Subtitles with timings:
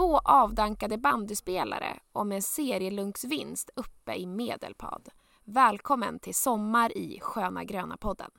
[0.00, 5.08] två avdankade bandyspelare och med serielunksvinst uppe i Medelpad.
[5.44, 8.30] Välkommen till Sommar i Sköna Gröna-podden.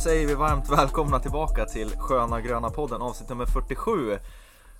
[0.00, 4.18] Säger vi varmt välkomna tillbaka till Sköna Gröna podden avsnitt nummer 47.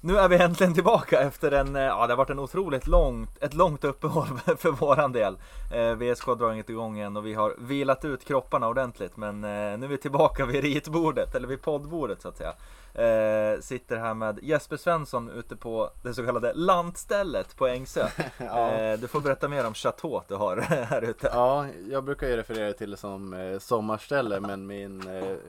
[0.02, 3.42] Nu är vi äntligen tillbaka efter en, eh, ja det har varit en otroligt långt,
[3.42, 4.26] ett långt uppehåll
[4.58, 5.38] för våran del.
[5.72, 9.50] Eh, VSK drar inget igång än och vi har vilat ut kropparna ordentligt men eh,
[9.78, 12.52] nu är vi tillbaka vid ritbordet, eller vid poddbordet så att säga.
[12.94, 18.06] Eh, sitter här med Jesper Svensson ute på det så kallade lantstället på Ängsö.
[18.38, 18.70] Ja.
[18.70, 20.56] eh, du får berätta mer om chateau du har
[20.90, 21.30] här ute.
[21.34, 25.04] Ja, jag brukar ju referera till det som eh, sommarställe men min,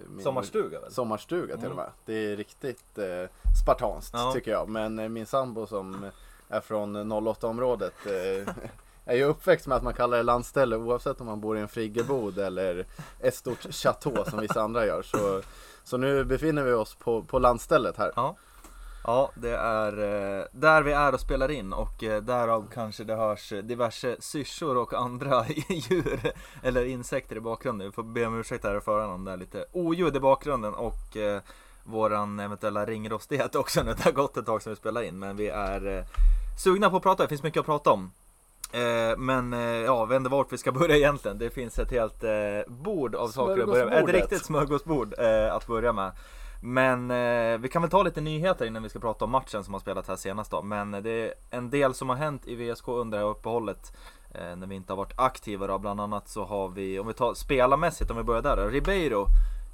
[0.09, 0.91] min Sommarstuga väl?
[0.91, 1.71] Sommarstuga till Mm.
[1.71, 1.89] och med.
[2.05, 2.99] Det är riktigt
[3.63, 4.69] spartanskt Ja tycker jag.
[4.69, 6.05] Men eh, min sambo som
[6.49, 8.53] är från eh, 08-området eh,
[9.05, 11.67] är ju uppväxt med att man kallar det landställe oavsett om man bor i en
[11.67, 12.85] friggebod eller
[13.19, 15.01] ett stort chateau som vissa andra gör.
[15.01, 15.41] Så,
[15.83, 18.11] så nu befinner vi oss på, på landstället här.
[18.15, 18.35] Ja.
[19.03, 19.91] Ja, det är
[20.51, 25.45] där vi är och spelar in och därav kanske det hörs diverse syrsor och andra
[25.69, 26.31] djur
[26.63, 27.87] eller insekter i bakgrunden.
[27.87, 30.73] Vi får be om ursäkt här i förhand om det är lite oljud i bakgrunden
[30.73, 31.17] och
[31.83, 33.93] våran eventuella ringrostighet också nu.
[33.93, 36.03] Det har gått ett tag sedan vi spelade in men vi är eh,
[36.63, 37.23] sugna på att prata.
[37.23, 38.11] Det finns mycket att prata om.
[38.71, 41.37] Eh, men eh, ja, inte vart vi ska börja egentligen.
[41.37, 42.23] Det finns ett helt
[42.67, 44.03] bord av saker att börja med.
[44.03, 45.13] Ett riktigt smörgåsbord
[45.51, 46.11] att börja med.
[46.63, 49.73] Men eh, vi kan väl ta lite nyheter innan vi ska prata om matchen som
[49.73, 50.61] har spelat här senast då.
[50.61, 53.97] Men det är en del som har hänt i VSK under det här uppehållet.
[54.33, 55.77] Eh, när vi inte har varit aktiva då.
[55.77, 58.67] Bland annat så har vi, om vi tar spelarmässigt, om vi börjar där då.
[58.67, 59.27] Ribeiro,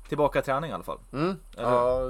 [0.08, 1.00] tillbaka i träning i alla fall.
[1.14, 2.02] Mm, ja,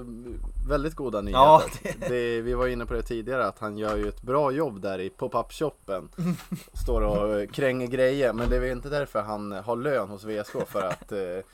[0.67, 1.39] väldigt goda nyheter.
[1.39, 1.63] Ja,
[2.09, 2.41] det...
[2.41, 5.09] vi var inne på det tidigare att han gör ju ett bra jobb där i
[5.09, 6.09] pop-up shoppen.
[6.73, 8.33] Står och kränger grejer.
[8.33, 11.45] Men det är väl inte därför han har lön hos VSK för att eh,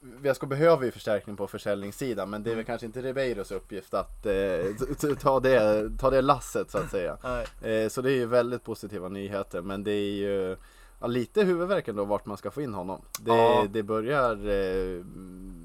[0.00, 4.26] VSK behöver ju förstärkning på försäljningssidan men det är väl kanske inte Ribeiros uppgift att
[4.26, 7.18] eh, ta, det, ta det lasset så att säga.
[7.62, 10.56] Eh, så det är ju väldigt positiva nyheter men det är ju
[11.00, 13.02] ja, lite huvudvärk då vart man ska få in honom.
[13.20, 13.66] Det, Ja.
[13.70, 15.04] det börjar eh,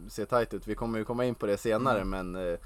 [0.09, 0.67] se tajt ut.
[0.67, 2.59] Vi kommer ju komma in på det senare men eh,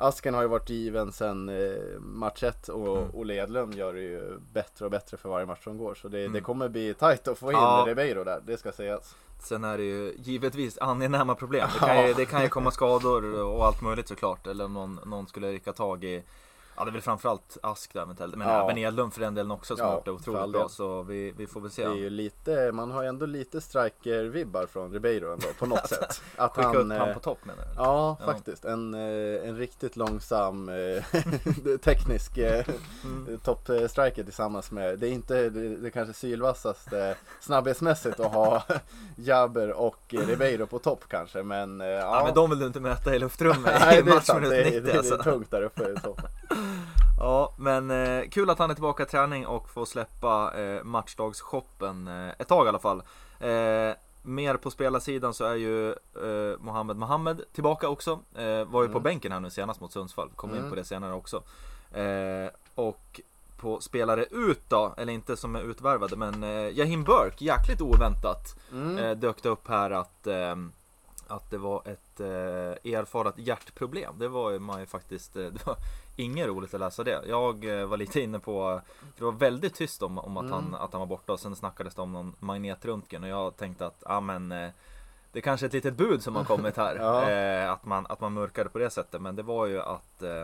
[0.00, 3.10] Asken har ju varit given sen eh, match 1 och Mm.
[3.14, 5.94] Olle Edlund gör det ju bättre och bättre för varje match som går.
[5.94, 6.32] Så det, Mm.
[6.32, 7.84] det kommer bli tajt att få in Ja.
[7.88, 9.16] Ribeiro där, det ska sägas.
[9.40, 11.68] Sen är det ju givetvis angenäma problem.
[11.74, 14.46] Det kan ju, det kan ju komma skador och allt möjligt såklart.
[14.46, 16.22] Eller om någon, någon skulle rycka tag i
[16.78, 18.34] Ja det är väl framförallt Ask där eventuellt.
[18.36, 18.64] Men Ja.
[18.64, 20.68] även Edlund för den delen också som Ja, har det för otroligt bra.
[20.68, 21.84] Så vi, vi får väl se.
[21.84, 25.88] Det är ju lite, man har ju ändå lite striker-vibbar från Ribeiro ändå på något
[25.88, 26.22] sätt.
[26.36, 27.68] Att Skicka upp eh, han på topp menar du?
[27.76, 28.26] Ja, Ja.
[28.32, 28.64] faktiskt.
[28.64, 31.04] En, eh, en riktigt långsam eh,
[31.84, 32.64] teknisk eh,
[33.04, 33.38] Mm.
[33.44, 38.62] toppstriker tillsammans med, det är inte det, det kanske sylvassaste snabbhetsmässigt att ha
[39.16, 41.98] Jabber och eh, Ribeiro på topp kanske men eh, ja.
[42.18, 44.42] Ja, men de vill du inte mäta i luftrummet i det är sant.
[44.42, 45.16] matchminut Det, 90 är- det, är alltså.
[45.16, 46.24] tungt där uppe i toppen.
[47.20, 52.08] Ja, men eh, kul att han är tillbaka i träning och får släppa eh, matchdagsshoppen
[52.08, 53.02] eh, ett tag i alla fall.
[53.40, 53.92] Eh,
[54.22, 58.10] mer på spelarsidan så är ju eh, Mohamed Mohamed tillbaka också.
[58.34, 59.02] Eh, var ju på Mm.
[59.02, 60.30] bänken här nu senast mot Sundsvall.
[60.36, 60.70] Kommer in Mm.
[60.70, 61.42] på det senare också.
[61.92, 63.20] Eh, och
[63.56, 68.56] på spelare ut då, eller inte som är utvärvade, men eh, Jahim Burke, jäkligt oväntat
[68.72, 68.98] Mm.
[68.98, 70.26] eh, dök det upp här att,
[71.28, 74.14] att det var ett eh, erfarat hjärtproblem.
[74.18, 75.76] Det var ju man ju faktiskt, det var
[76.18, 77.22] inget roligt att läsa det.
[77.28, 78.80] Jag eh, var lite inne på,
[79.18, 80.52] det var väldigt tyst om, om att, Mm.
[80.54, 83.86] han, att han var borta och sen snackades det om någon magnetröntgen och jag tänkte
[83.86, 84.70] att, ja men eh,
[85.32, 86.96] det är kanske är ett litet bud som har kommit här.
[87.00, 87.30] Ja.
[87.30, 89.20] eh, att, man, att man mörkade på det sättet.
[89.22, 90.42] Men det var ju att eh,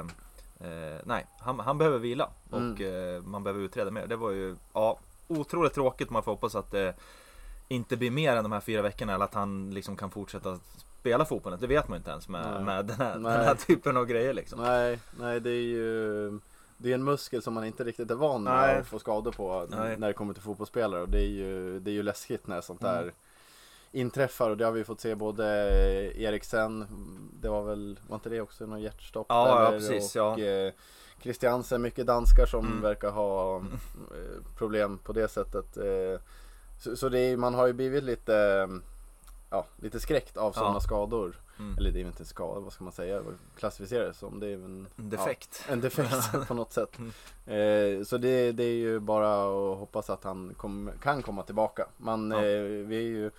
[0.68, 4.06] eh, nej, han, han behöver vila och eh, man behöver utreda mer.
[4.06, 4.98] Det var ju ja,
[5.28, 6.10] otroligt tråkigt.
[6.10, 6.94] Man får hoppas att det
[7.68, 10.58] inte blir mer än de här fyra veckorna eller att han liksom kan fortsätta
[11.04, 11.58] spela fotbollen.
[11.60, 12.64] Det vet man ju inte ens med, Nej.
[12.64, 14.60] med den, här, den här typen av grejer liksom.
[14.62, 16.40] Nej, nej det är ju
[16.76, 18.78] det är en muskel som man inte riktigt är van med Nej.
[18.78, 19.96] att få skador på Nej.
[19.98, 22.80] när det kommer till fotbollsspelare och det är ju, det är ju läskigt när sånt
[22.80, 23.14] där Mm.
[23.92, 25.44] inträffar och det har vi fått se både
[26.16, 26.86] Eriksen,
[27.40, 29.26] det var väl, var inte det också någon hjärtstopp?
[29.28, 29.78] Ja, ja, eller?
[29.78, 30.38] precis, och, ja.
[30.38, 30.72] eh,
[31.22, 32.80] Christiansen, mycket danskar som Mm.
[32.80, 35.76] verkar ha eh, problem på det sättet.
[35.76, 36.20] Eh,
[36.80, 38.68] så, så det är, man har ju blivit lite
[39.54, 40.80] ja, lite skräckt av sådana Ja.
[40.80, 41.40] skador.
[41.58, 41.78] Mm.
[41.78, 43.22] Eller det är inte skada, vad ska man säga?
[43.22, 44.40] Vad klassificerar det som?
[44.40, 45.64] Det är en En defekt.
[45.66, 46.98] Ja, en defekt på något sätt.
[46.98, 47.10] Mm.
[47.98, 49.34] Eh, så det, det är ju bara
[49.72, 51.86] att hoppas att han kom, kan komma tillbaka.
[51.96, 52.36] Man, Ja.
[52.38, 53.30] eh, vi är ju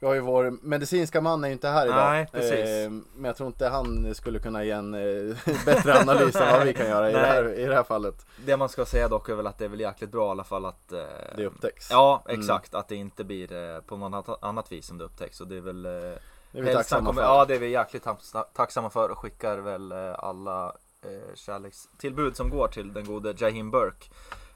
[0.00, 1.96] vi har ju vår medicinska man är ju inte här idag.
[2.10, 2.66] Nej, precis.
[2.66, 6.64] Eh, men jag tror inte han skulle kunna ge en eh, bättre analys än vad
[6.66, 8.26] vi kan göra i det, här, i det här fallet.
[8.44, 10.44] Det man ska säga dock är väl att det är väl jäkligt bra i alla
[10.44, 10.98] fall att eh,
[11.36, 11.90] Det upptäcks.
[11.90, 12.40] Ja, Mm.
[12.40, 12.74] exakt.
[12.74, 15.40] Att det inte blir på något annat vis som det upptäcks.
[15.40, 16.18] Och det är väl det
[16.52, 17.28] är vi tacksamma kommer- för.
[17.28, 20.66] Ja, det är vi jäkligt tacksa- tacksamma för och skickar väl alla
[21.04, 24.06] eh, kärlekstillbud som går till den gode Jahim Burke.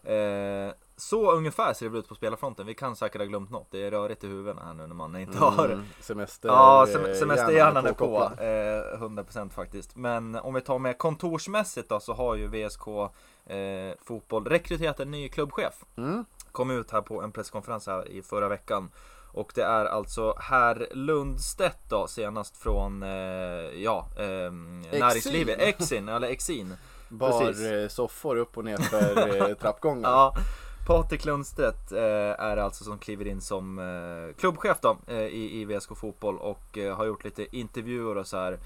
[0.05, 2.67] Eh, så ungefär ser det väl ut på spelarfronten.
[2.67, 3.69] Vi kan säkert ha glömt något.
[3.71, 6.93] Det är rörigt i huvudena här nu när man inte har Mm, semester, Ja, eh,
[6.93, 8.33] sem semesterhjärnan är på.
[8.39, 9.97] Eh, 100% faktiskt.
[9.97, 12.87] Men om vi tar med kontorsmässigt då så har ju VSK
[13.47, 13.57] eh,
[14.03, 15.85] Fotboll rekryterat en ny klubbchef.
[15.97, 16.25] Mm.
[16.53, 18.91] Kom ut här på en presskonferens här i förra veckan.
[19.33, 23.09] Och det är alltså herr Lundstedt då senast från, eh,
[23.83, 24.53] ja, eh,
[25.01, 25.61] näringslivet.
[25.61, 26.75] Exin, eller Exin.
[27.09, 27.67] Bar Precis.
[27.67, 30.03] eh, soffor upp och ner för eh, trappgången.
[30.11, 30.35] Ja,
[30.91, 32.01] Patrik Lundstedt eh,
[32.39, 36.79] är alltså som kliver in som eh, klubbchef då eh, i, i VSK Fotboll och
[36.97, 38.59] har gjort lite intervjuer och så här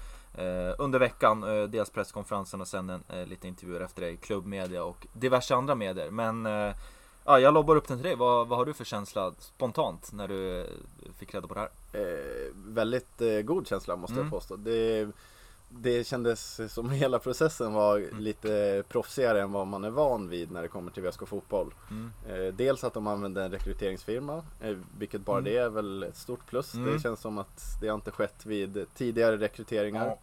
[0.77, 1.43] under veckan.
[1.43, 5.75] Eh, dels presskonferensen och sen en, lite intervjuer efter det i klubbmedia och diverse andra
[5.75, 6.11] medier.
[6.11, 6.45] Men
[7.25, 8.15] ja, jag lobbar upp den till dig.
[8.15, 10.65] Vad, vad har du för känsla spontant när du
[11.17, 11.69] fick reda på det här?
[11.93, 14.25] eh, väldigt eh, god känsla måste Mm.
[14.25, 14.55] jag påstå.
[14.55, 15.07] Det,
[15.69, 18.19] det kändes som hela processen var Mm.
[18.19, 21.73] lite proffsigare än vad man är van vid när det kommer till VSK Fotboll.
[21.91, 22.11] Mm.
[22.29, 25.51] Eh, dels att de använde en rekryteringsfirma, eh, vilket bara Mm.
[25.53, 26.73] det är väl ett stort plus.
[26.73, 26.93] Mm.
[26.93, 30.05] Det känns som att det inte skett vid tidigare rekryteringar.
[30.07, 30.17] Ja.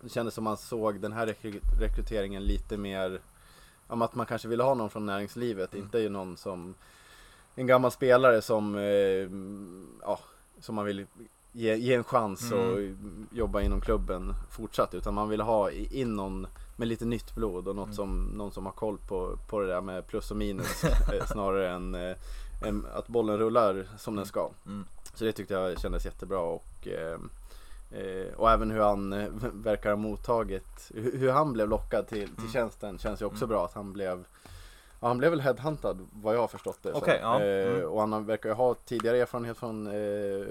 [0.00, 3.20] Det kändes som man såg den här rekry- rekryteringen lite mer
[3.86, 5.84] om att man kanske ville ha någon från näringslivet, Mm.
[5.84, 6.74] inte ju någon som
[7.54, 9.28] en gammal spelare som, eh,
[10.02, 10.18] ja,
[10.60, 11.06] som man vill
[11.56, 12.72] ge, ge en chans Mm.
[12.72, 12.78] och
[13.36, 14.94] jobba inom klubben fortsatt.
[14.94, 16.46] Utan man vill ha in någon
[16.76, 17.96] med lite nytt blod och något Mm.
[17.96, 21.70] som, någon som har koll på, på det där med plus och minus eh, snarare
[21.70, 22.16] än, eh,
[22.62, 24.50] än att bollen rullar som den ska.
[24.66, 24.84] Mm.
[25.14, 27.18] Så det tyckte jag kändes jättebra och eh,
[28.00, 32.38] eh, och även hur han eh, verkar ha mottagit, hur, han blev lockad till, till
[32.38, 32.52] Mm.
[32.52, 33.48] tjänsten känns ju också Mm.
[33.48, 34.24] bra att han blev
[35.04, 36.92] Ja, han blev väl headhuntad vad jag har förstått det.
[36.92, 37.40] Okej, ja.
[37.42, 37.88] eh, Mm.
[37.88, 40.46] Och han verkar ju ha tidigare erfarenhet från, eh,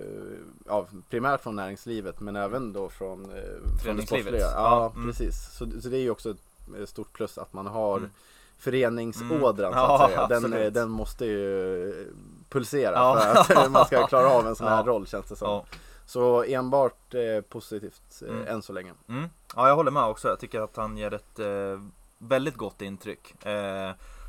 [0.66, 4.52] ja, primärt från näringslivet men även då från, eh, från det sportsliga.
[4.56, 5.08] Ja, mm.
[5.08, 5.36] precis.
[5.58, 6.38] Så, så det är ju också ett
[6.80, 8.10] eh, stort plus att man har Mm.
[8.58, 9.86] föreningsådran Mm.
[9.88, 10.28] så att Ja, säga.
[10.40, 12.06] Den, eh, den måste ju eh,
[12.50, 15.62] pulsera för att man ska klara av en sån här roll känns det som.
[16.06, 18.48] Så enbart eh, positivt eh, Mm.
[18.48, 18.92] än så länge.
[19.10, 19.30] Mm.
[19.56, 20.28] Ja, jag håller med också.
[20.28, 21.82] Jag tycker att han ger ett eh,
[22.18, 23.36] väldigt gott intryck.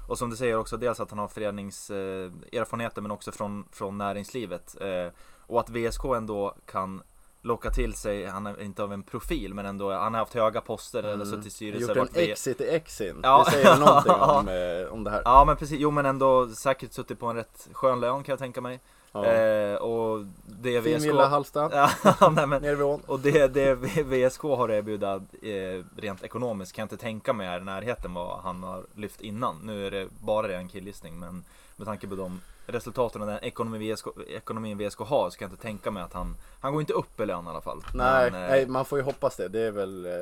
[0.08, 4.76] Och som du säger också, dels att han har föreningserfarenheter men också från, från näringslivet.
[4.80, 5.12] Eh,
[5.46, 7.02] och att VSK ändå kan
[7.42, 10.60] locka till sig, han är inte av en profil men ändå, han har haft höga
[10.60, 11.84] poster eller suttit i styrelser.
[11.92, 11.98] Mm.
[11.98, 13.20] Gjort en varit V- exit i Exin.
[13.22, 13.42] Ja.
[13.44, 15.22] Det säger någonting om, eh, om det här.
[15.24, 18.38] Ja men precis, jo men ändå säkert suttit på en rätt skön lön kan jag
[18.38, 18.80] tänka mig.
[19.14, 19.24] Ja.
[19.24, 21.06] Eh, och det VSK...
[21.06, 21.70] villa Hallsta,
[22.04, 23.02] Ja, nej, men, nere vid ån.
[23.06, 23.74] Och det, det
[24.04, 28.38] VSK har erbjuda eh, rent ekonomiskt kan jag inte tänka mig är i närheten vad
[28.38, 29.60] han har lyft innan.
[29.62, 31.44] Nu är det bara det en killgissning men
[31.76, 35.52] med tanke på de resultaten och den ekonomi VSK, ekonomin VSK har så kan jag
[35.52, 37.84] inte tänka mig att han, han går inte upp i lön i alla fall.
[37.94, 39.48] Nej, Men, eh, nej, man får ju hoppas det.
[39.48, 40.12] Det är väl, eh,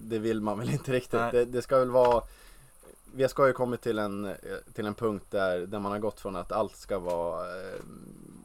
[0.00, 1.30] det vill man väl inte riktigt.
[1.32, 2.22] Det, det ska väl vara,
[3.16, 4.34] vi ska ju kommit till en, eh,
[4.72, 7.80] till en punkt där, där man har gått från att allt ska vara eh,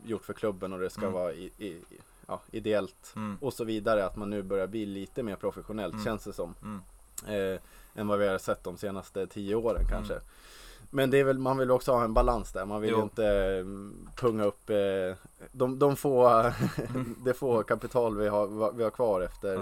[0.05, 1.13] gjort för klubben och det ska Mm.
[1.13, 1.81] vara i, i,
[2.27, 4.05] ja, ideellt Mm, och så vidare.
[4.05, 6.05] Att man nu börjar bli lite mer professionellt Mm.
[6.05, 6.55] känns det som.
[6.63, 6.81] mm,
[7.53, 7.59] eh,
[7.95, 10.13] än vad vi har sett de senaste tio åren kanske.
[10.13, 10.25] Mm.
[10.93, 12.65] Men det är väl, man vill också ha en balans där.
[12.65, 15.15] Man vill ju inte mm, punga upp eh,
[15.51, 16.51] de, de få,
[17.25, 19.55] det få kapital vi har, vi har kvar efter.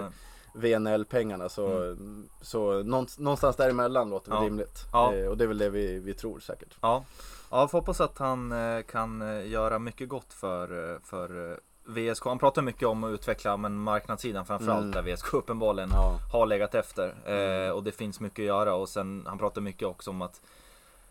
[0.54, 1.48] VNL-pengarna.
[1.48, 1.96] Så,
[2.40, 4.40] så någonstans, däremellan låter Ja.
[4.40, 4.84] rimligt.
[4.92, 5.14] Ja.
[5.14, 6.76] Eh, och det är väl det vi, vi tror säkert.
[6.80, 7.04] Ja,
[7.50, 12.24] ja får hoppas att han eh, kan eh, göra mycket gott för, för VSK.
[12.24, 15.04] Han pratar mycket om att utveckla men marknadssidan framförallt Mm.
[15.04, 16.18] där VSK uppenbarligen Ja.
[16.32, 17.14] har legat efter.
[17.26, 17.76] Eh, Mm.
[17.76, 20.40] och det finns mycket att göra och sen han pratar mycket också om att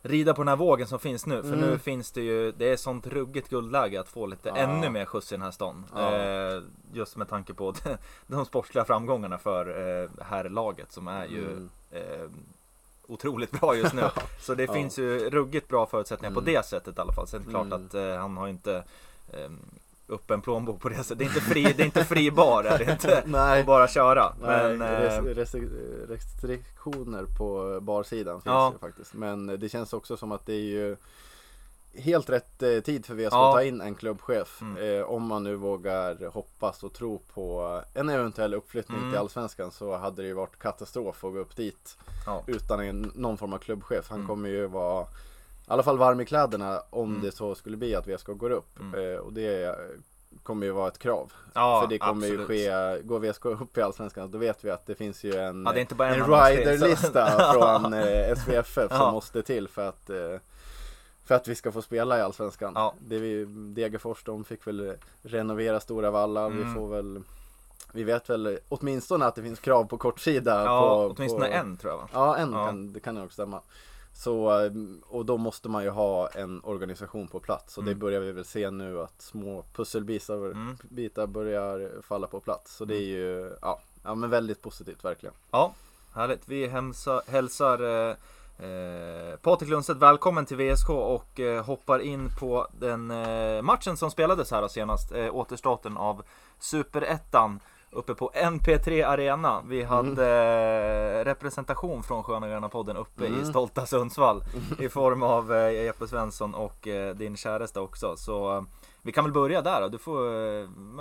[0.02, 1.42] rida på den här vågen som finns nu.
[1.42, 1.60] För Mm.
[1.70, 4.56] nu finns det ju, det är sånt ruggigt guldläge att få lite Ja.
[4.56, 5.86] ännu mer skjuts i den här stan.
[5.96, 6.16] Ja.
[6.16, 6.62] Eh,
[6.94, 9.66] just med tanke på de, de sportsliga framgångarna för
[10.04, 11.70] eh, herrlaget som är ju Mm.
[11.92, 12.30] eh,
[13.08, 14.04] otroligt bra just nu.
[14.40, 14.74] Så det Ja.
[14.74, 16.54] finns ju ruggigt bra förutsättningar på Mm.
[16.54, 17.28] det sättet i alla fall.
[17.28, 17.86] Sen är det klart Mm.
[17.86, 18.84] att eh, han har inte
[19.34, 19.50] eh,
[20.10, 21.18] upp en plånbok på det sättet.
[21.18, 23.24] Det är inte fri, det är inte fri bar, är det inte.
[23.28, 23.64] Nej.
[23.64, 24.34] Bara köra.
[24.42, 28.72] Nej, Men, eh, restri- restriktioner på barsidan finns Ja.
[28.74, 29.14] ju faktiskt.
[29.14, 30.96] Men det känns också som att det är ju
[31.96, 33.50] helt rätt eh, tid för VSK Ja.
[33.50, 34.62] att ta in en klubbchef.
[34.62, 35.00] Mm.
[35.00, 39.12] Eh, om man nu vågar hoppas och tro på en eventuell uppflyttning Mm.
[39.12, 42.44] till Allsvenskan så hade det ju varit katastrof att gå upp dit Ja.
[42.48, 44.06] utan en, någon form av klubbchef.
[44.10, 44.28] Han Mm.
[44.28, 45.06] kommer ju vara
[45.70, 47.22] i alla fall varm i kläderna om Mm.
[47.22, 48.80] det så skulle bli att VSK går upp.
[48.80, 49.14] Mm.
[49.14, 49.76] Eh, och det
[50.44, 51.34] kommer ju vara ett krav.
[51.54, 52.48] Ja, för det kommer ju absolut.
[52.48, 55.74] ske, går VSK upp i Allsvenskan då vet vi att det finns ju en, Ja,
[55.74, 58.98] en en riderlista från eh, SVFF Ja.
[58.98, 60.40] som måste till för att eh,
[61.26, 62.72] för att vi ska få spela i Allsvenskan.
[62.76, 62.94] Ja.
[63.00, 63.46] Det vi,
[63.76, 66.46] Degerfors de fick väl renovera Stora Valla.
[66.46, 66.58] Mm.
[66.68, 67.22] Vi får väl
[67.92, 70.64] Vi vet väl åtminstone att det finns krav på kortsida.
[70.66, 72.08] Ja, på, åtminstone på, en tror jag va?
[72.14, 72.66] Ja, en Ja.
[72.66, 73.62] Kan, det kan nog stämma.
[74.20, 74.70] Så,
[75.08, 78.00] och då måste man ju ha en organisation på plats och det Mm.
[78.00, 80.78] börjar vi väl se nu att små pusselbitar Mm.
[80.90, 82.76] bitar börjar falla på plats.
[82.76, 85.36] Så det är ju, ja, ja men väldigt positivt verkligen.
[85.52, 85.74] Ja,
[86.16, 86.42] härligt.
[86.50, 88.16] Vi hälsar, hälsar eh,
[88.70, 94.12] eh, Patrik Lundstedt välkommen till VSK och eh, hoppar in på den eh, matchen som
[94.12, 95.12] spelades här senast.
[95.12, 96.24] Eh, återstarten av
[96.60, 97.60] Superettan
[97.92, 99.62] uppe på NP3 Arena.
[99.68, 100.28] Vi hade
[101.20, 103.42] eh, representation från Sköna Gröna podden uppe Mm.
[103.42, 104.44] i stolta Sundsvall
[104.80, 108.16] i form av eh, Jeppe Svensson och eh, din käresta också.
[108.18, 108.66] Så
[109.02, 109.88] vi kan väl börja där då.
[109.88, 110.24] Du får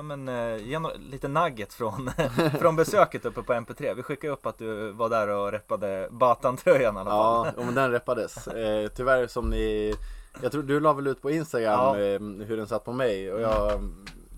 [0.02, 0.28] men,
[0.58, 0.78] ge
[1.10, 2.10] lite nugget från,
[2.60, 3.94] från besöket uppe på MP3.
[3.94, 7.46] Vi skickade upp att du var där och reppade Batan-tröjan i alla fall.
[7.56, 8.48] Ja, men den reppades.
[8.48, 9.94] Eh, tyvärr som ni
[10.42, 12.18] Jag tror du la väl ut på Instagram Ja.
[12.44, 13.80] hur den satt på mig och jag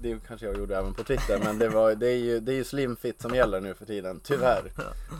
[0.02, 2.57] Det kanske jag gjorde även på Twitter men det, var, det, är ju, det är
[2.57, 4.62] ju slimfit som gäller nu för tiden, tyvärr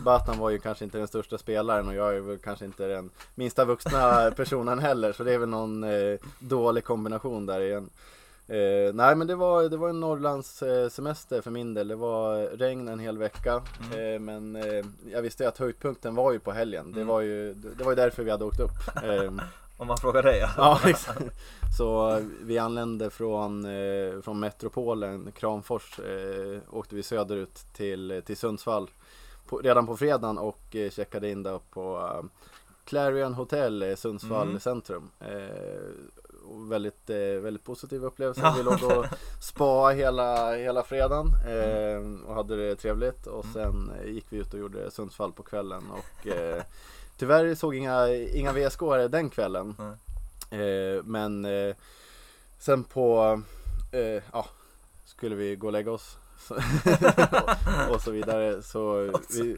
[0.05, 3.09] Batan var ju kanske inte den största spelaren och jag är väl kanske inte den
[3.35, 7.89] minsta vuxna personen heller så det är väl någon eh, dålig kombination där igen
[8.47, 11.87] Eh, nej men det var, det var en Norrlands eh, semester för min del.
[11.87, 13.61] Det var regn en hel vecka.
[13.93, 14.13] Mm.
[14.13, 16.91] Eh, men eh, jag visste ju att höjdpunkten var ju på helgen.
[16.91, 17.07] Det Mm.
[17.07, 18.71] var ju det det var ju därför vi hade åkt upp.
[19.81, 20.47] Om man frågar dig.
[20.57, 21.21] ja, exakt.
[21.77, 25.99] Så eh, vi anlände från, eh, från metropolen Kramfors.
[25.99, 28.89] Eh, åkte vi söderut till, till Sundsvall
[29.47, 32.09] på, redan på fredagen och checkade in där på
[32.85, 34.59] Clarion Hotel Sundsvall Mm.
[34.59, 35.09] centrum.
[36.69, 37.09] Väldigt,
[37.41, 38.41] väldigt positiv upplevelse.
[38.43, 38.53] Ja.
[38.57, 39.05] Vi låg och
[39.41, 43.27] spa hela, hela fredagen eh, och hade det trevligt.
[43.27, 43.53] Och Mm.
[43.53, 45.83] sen gick vi ut och gjorde Sundsvall på kvällen.
[45.91, 46.27] Och
[47.21, 49.75] tyvärr såg inga, inga VSK den kvällen.
[50.51, 51.75] Eh, men eh,
[52.59, 53.41] sen på,
[53.91, 54.45] eh, ja,
[55.05, 56.17] skulle vi gå och lägga oss.
[57.89, 58.61] Och så vidare.
[58.61, 59.57] Så vi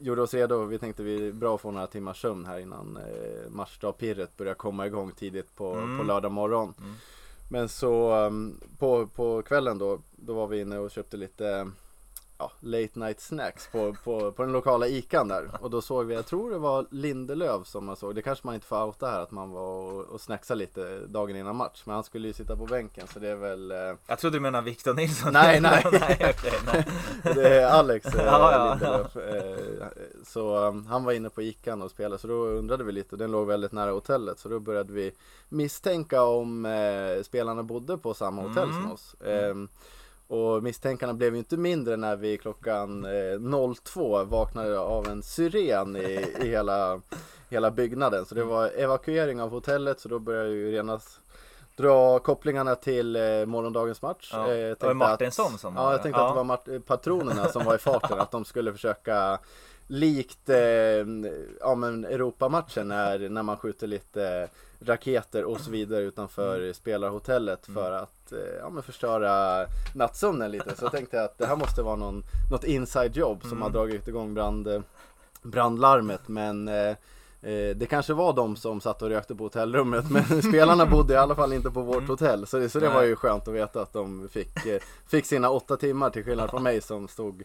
[0.00, 0.64] gjorde oss redo.
[0.64, 4.54] Vi tänkte vi är bra att få några timmars sömn här innan eh, matchdagpirret börjar
[4.54, 5.98] komma igång tidigt på, Mm.
[5.98, 6.74] på lördag morgon.
[6.78, 6.94] Mm.
[7.50, 11.70] Men så um, på, på kvällen då, då var vi inne och köpte lite
[12.42, 15.50] ja, late night snacks på, på, på den lokala ikan där.
[15.60, 18.14] Och då såg vi, jag tror det var Lindelöf som man såg.
[18.14, 21.36] Det kanske man inte får outa här att man var och, och snacksade lite dagen
[21.36, 21.82] innan match.
[21.84, 24.40] Men han skulle ju sitta på bänken så det är väl eh, Jag trodde du
[24.40, 25.32] menade Victor Nilsson.
[25.32, 25.84] Nej, nej.
[25.92, 26.86] nej, okej, nej.
[27.34, 29.16] Det är Alex eh, Ja, ja, Lindelöf.
[29.16, 29.86] Eh,
[30.26, 33.16] Så um, han var inne på Ican och spelade så då undrade vi lite.
[33.16, 35.12] Den låg väldigt nära hotellet så då började vi
[35.48, 38.82] misstänka om eh, spelarna bodde på samma hotell Mm.
[38.82, 39.14] som oss.
[39.24, 39.68] Ehm,
[40.32, 45.96] och misstänkarna blev ju inte mindre när vi klockan eh, 02 vaknade av en syren
[45.96, 47.00] i, i hela,
[47.48, 48.24] hela byggnaden.
[48.26, 51.20] Så det var evakuering av hotellet så då började ju genast
[51.76, 54.30] dra kopplingarna till eh, morgondagens match.
[54.34, 54.40] Ja.
[54.42, 56.02] Eh, Det var Martinsson att, som Ja, var jag det.
[56.02, 56.26] tänkte Ja.
[56.28, 58.18] att det var Mart- patronerna som var i farten.
[58.20, 59.38] att de skulle försöka
[59.86, 60.58] likt eh,
[61.60, 64.48] ja, men Europamatchen när, när man skjuter lite
[64.86, 66.74] raketer och så vidare utanför Mm.
[66.74, 70.76] spelarhotellet för att eh, ja, men förstöra nattsömnen lite.
[70.76, 73.62] Så jag tänkte att det här måste vara någon, något inside jobb som Mm.
[73.62, 74.80] har dragit igång brand, eh,
[75.42, 76.28] brandlarmet.
[76.28, 76.88] Men eh,
[77.42, 81.16] eh, det kanske var de som satt och rökte på hotellrummet men spelarna bodde i
[81.16, 82.08] alla fall inte på vårt Mm.
[82.10, 82.46] hotell.
[82.46, 84.50] Så det, så det var ju skönt att veta att de fick,
[85.06, 87.42] fick sina åtta timmar till skillnad från mig som stod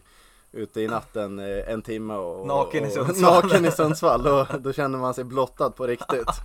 [0.52, 3.44] ute i natten eh, en timme och, Naken i och, Sundsvall.
[3.44, 4.22] naken i Sundsvall.
[4.22, 6.28] Då, då kände man sig blottad på riktigt.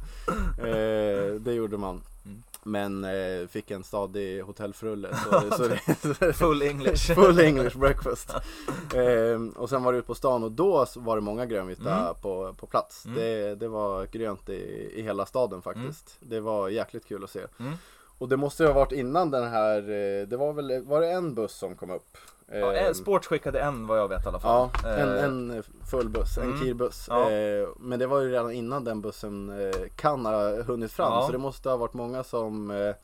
[0.60, 2.02] Eh, det gjorde man.
[2.26, 2.44] Mm.
[2.64, 5.16] Men eh, fick en stadig hotellfrulle.
[5.16, 5.68] Så, så
[6.20, 7.14] det, Full English.
[7.16, 8.34] Full English breakfast.
[8.96, 12.14] Ehm, och sen var det ut på stan och då var det många grönvita Mm.
[12.22, 13.06] på, på plats.
[13.06, 13.18] Mm.
[13.18, 16.18] Det, det var grönt i, i hela staden faktiskt.
[16.20, 17.42] Det var jäkligt kul att se.
[18.14, 18.18] Mm.
[18.18, 21.12] Och det måste ju ha varit innan den här, eh, det var väl, var det
[21.12, 22.18] en buss som kom upp?
[22.52, 24.70] Ja, Ehm, eh, Sports skickade en vad jag vet i alla fall.
[24.84, 26.60] Ja, en, Eh, en full buss, en mm.
[26.60, 27.06] kirbuss.
[27.10, 27.32] Ja.
[27.32, 29.52] Eh, men det var ju redan innan den bussen
[29.96, 31.14] kan ha hunnit fram.
[31.14, 31.26] Ja.
[31.26, 32.96] Så det måste ha varit många som eh,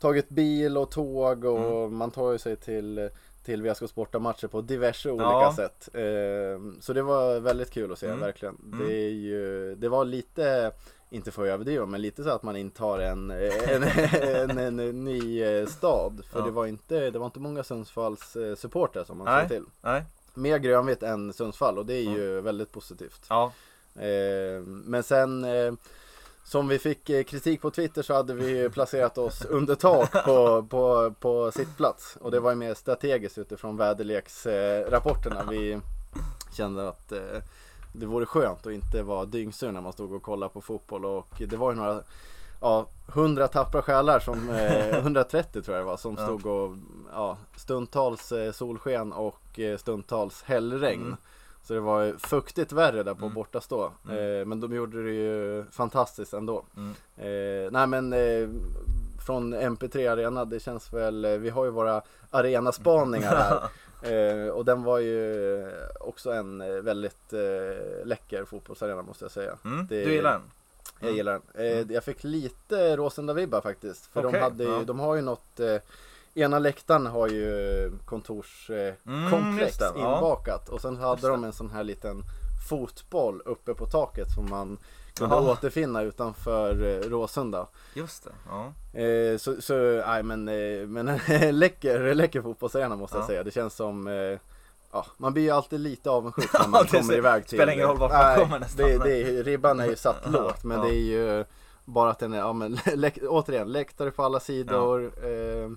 [0.00, 1.96] tagit bil och tåg och Mm.
[1.96, 3.10] man tar ju sig till
[3.44, 5.52] till VSK Sporta-matcher på diverse olika Ja.
[5.56, 5.88] sätt.
[5.94, 8.20] Eh, så det var väldigt kul att se, Mm.
[8.20, 8.56] verkligen.
[8.72, 8.86] Mm.
[8.88, 10.70] Det, är ju, det var lite
[11.14, 15.04] inte för att överdriva, men lite så att man intar en, en, en, en, en
[15.04, 16.22] ny eh, stad.
[16.32, 16.44] För Ja.
[16.44, 19.40] det, var inte, det var inte många Sundsvalls eh, supportrar som man Nej.
[19.40, 19.64] såg till.
[19.80, 20.04] Nej.
[20.34, 23.26] Mer grönvitt än Sundsvall och det är ju väldigt positivt.
[23.28, 23.52] Ja.
[23.96, 25.72] Eh, men sen eh,
[26.44, 30.62] som vi fick eh, kritik på Twitter så hade vi placerat oss under tak på,
[30.70, 32.16] på, på sittplats.
[32.20, 35.46] Och det var ju mer strategiskt utifrån väderleksrapporterna.
[35.50, 35.80] Vi
[36.56, 37.42] kände att eh,
[37.96, 41.04] det vore skönt att inte vara dyngsur när man stod och kollade på fotboll.
[41.04, 42.00] Och det var ju några,
[42.60, 46.24] ja, 100 tappra själar som, eh, 130 tror jag det var, som Ja.
[46.24, 46.76] stod och,
[47.12, 51.02] ja, stundtals eh, solsken och eh, stundtals hällregn.
[51.02, 51.16] Mm.
[51.62, 53.34] Så det var fuktigt värre där på Mm.
[53.34, 53.90] bortastå.
[54.08, 54.40] Mm.
[54.40, 56.64] Eh, men de gjorde det ju fantastiskt ändå.
[56.76, 56.90] Mm.
[57.16, 58.48] Eh, nej men eh,
[59.26, 63.58] från MP3 Arena, det känns väl, eh, vi har ju våra arenaspaningar här.
[64.04, 65.66] Eh, och den var ju
[66.00, 69.58] också en eh, väldigt eh, läcker fotbollsarena måste jag säga.
[69.64, 69.86] Mm.
[69.86, 70.42] Det- Du gillar den?
[71.00, 71.66] Jag gillar den.
[71.66, 74.06] Eh, jag fick lite Råsunda-vibbar faktiskt.
[74.06, 74.28] För Mm.
[74.28, 74.84] Okej, de, hade ju, ja.
[74.86, 75.76] de har ju något, eh,
[76.34, 80.14] ena läktaren har ju kontorskomplex Mm, det, ja.
[80.14, 80.68] inbakat.
[80.68, 82.22] Och sen hade Just de en sån här liten
[82.68, 84.78] fotboll uppe på taket som man
[85.18, 85.52] kunde Jaha.
[85.52, 87.66] återfinna utanför eh, Råsunda.
[87.94, 88.72] Just det, ja.
[89.00, 89.74] Eh, så, så
[90.06, 93.26] nej men, eh, men en läcker, läcker fotbollsarena måste jag Ja.
[93.26, 93.42] säga.
[93.44, 94.38] Det känns som eh,
[94.92, 97.88] Ja, man blir ju alltid lite avundsjuk när man Ja, kommer iväg till spelar ingen
[97.88, 98.86] roll vart man Nej, kommer nästan.
[98.86, 100.84] Det, det, är- ribban är ju satt Ja, lågt men ja.
[100.84, 101.44] det är ju
[101.84, 105.04] bara att den är, ja men läck, återigen, läktare på alla sidor.
[105.04, 105.70] Eh,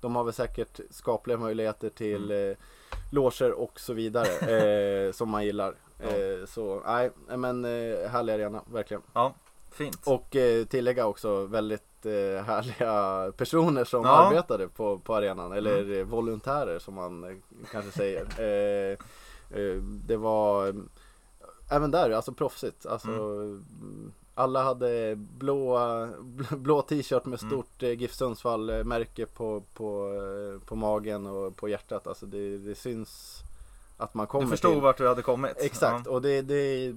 [0.00, 2.50] de har väl säkert skapliga möjligheter till Mm.
[2.50, 2.56] eh,
[3.12, 5.74] loger och så vidare som man gillar.
[6.02, 6.06] Ja.
[6.08, 9.02] Eh, så nej, men eh, härlig arena, verkligen.
[9.12, 9.34] Ja,
[9.70, 10.06] fint.
[10.06, 11.82] Och eh, tillägga också väldigt
[12.44, 14.18] härliga personer som Ja.
[14.20, 14.26] Mm.
[14.28, 15.52] arbetade på, på arenan.
[15.52, 18.26] Eller eh, volontärer som man kanske säger.
[18.38, 18.98] Eh,
[19.60, 19.76] eh,
[20.06, 20.74] det var
[21.70, 22.86] även där, alltså proffsigt.
[22.86, 25.78] Alltså, mm, Alla hade blå,
[26.50, 27.50] blå t-shirt med Mm.
[27.50, 30.12] stort eh, GIF Sundsvall märke på, på,
[30.66, 32.06] på magen och på hjärtat.
[32.06, 33.40] Alltså det, det syns
[33.98, 34.80] att man kommer Du förstod till.
[34.82, 35.52] vart du hade kommit?
[35.56, 36.92] Exakt, och det, det,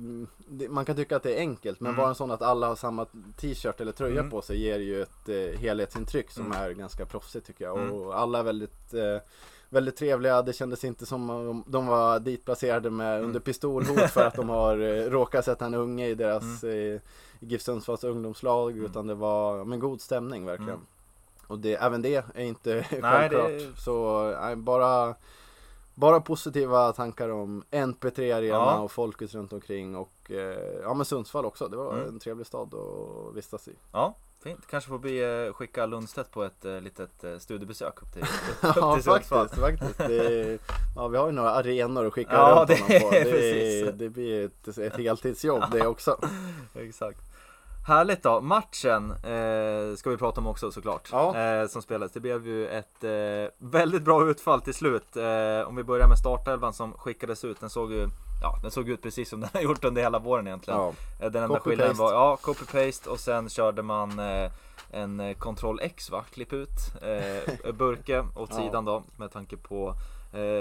[0.48, 1.98] det, man kan tycka att det är enkelt men Mm.
[1.98, 3.06] bara en sån att alla har samma
[3.38, 4.30] t-shirt eller tröja Mm.
[4.32, 6.58] på sig ger ju ett eh, helhetsintryck som Mm.
[6.58, 7.78] är ganska proffsigt tycker jag.
[7.78, 7.92] Mm.
[7.94, 9.18] Och alla är väldigt, eh,
[9.70, 13.26] väldigt trevliga, det kändes inte som om de var ditplacerade med Mm.
[13.26, 17.00] under pistolhot för att de har eh, råkat sätta en unge i deras eh,
[17.40, 18.86] GIF Sundsvalls ungdomslag Mm.
[18.86, 20.70] utan det var ja, men god stämning verkligen.
[20.74, 20.86] Mm.
[21.48, 23.48] Och det, även det är inte Nej, självklart.
[23.48, 25.16] det- Så nej, bara
[26.02, 28.80] bara positiva tankar om NP3 Arena Ja.
[28.80, 31.68] och folket runt omkring och eh, ja men Sundsvall också.
[31.68, 32.08] Det var Mm.
[32.08, 33.76] en trevlig stad att vistas i.
[33.92, 34.68] Ja, fint.
[34.70, 38.22] Kanske får bli eh, skicka Lundstedt på ett eh, litet studiebesök upp till,
[38.62, 39.20] upp Ja till Sundsvall.
[39.48, 39.98] faktiskt, faktiskt.
[39.98, 40.60] Det,
[40.96, 43.16] ja, vi har ju några arenor att skicka Ja, runt det honom på.
[43.16, 43.94] är Det, precis.
[44.00, 46.18] det blir ett, ett heltidsjobb det också.
[46.76, 47.22] Exakt.
[47.88, 48.42] Härligt då.
[48.42, 51.10] Matchen eh, ska vi prata om också såklart.
[51.12, 51.38] Ja.
[51.38, 52.12] Eh, som spelades.
[52.12, 55.16] Det blev ju ett eh, väldigt bra utfall till slut.
[55.18, 57.60] Eh, om vi börjar med startelvan som skickades ut.
[57.60, 58.08] Den såg ju
[58.44, 60.80] Ja, den såg ut precis som den har gjort under hela våren egentligen.
[60.80, 60.94] Ja.
[61.26, 64.52] Eh, Den enda skillnaden var, ja, copy-paste och sen körde man eh,
[64.92, 66.70] en eh, Ctrl X va, klipp ut
[67.74, 68.56] Burke åt Ja.
[68.58, 69.94] sidan då med tanke på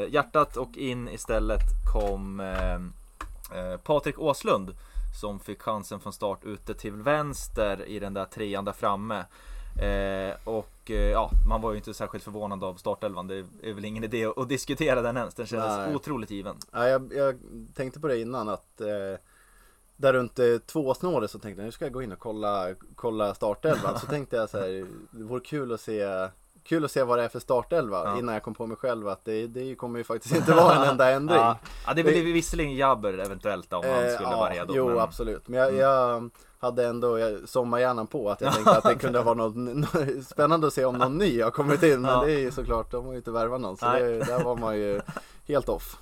[0.09, 1.61] hjärtat och in istället
[1.95, 2.43] kom
[3.85, 4.75] Patrik Åslund
[5.21, 9.25] som fick chansen från start ute till vänster i den där trean där framme.
[9.79, 13.27] Eh, och eh, ja, man var ju inte särskilt förvånad av startelvan.
[13.27, 15.35] Det är väl ingen idé att, diskutera den ens.
[15.35, 15.95] Den kändes Nej.
[15.95, 16.57] otroligt given.
[16.73, 17.39] Ja, jag, jag
[17.75, 19.21] tänkte på det innan att eh,
[19.97, 23.35] där runt eh, tvåsnåret så tänkte jag nu ska jag gå in och kolla, kolla
[23.35, 23.99] startelvan.
[23.99, 26.29] Så tänkte jag så här, det vore kul att se
[26.65, 28.19] Kul att se vad det är för startelva Ja.
[28.19, 30.83] innan jag kom på mig själv att det, det kommer ju faktiskt inte vara en
[30.91, 31.39] enda ändring.
[31.39, 34.73] Ja, ja det blir visserligen Jabber eventuellt om han Eh, skulle ja, vara redo.
[34.77, 35.49] Jo, men- absolut.
[35.49, 35.81] Men jag, Mm.
[35.81, 40.23] jag hade ändå jag, sommarhjärnan på att jag tänkte att det kunde vara något nå-
[40.27, 42.01] spännande att se om någon ny har kommit in.
[42.01, 43.77] Men det är ju såklart, de har ju inte värvat någon.
[43.77, 45.01] Så det, där var man ju
[45.49, 45.97] helt off.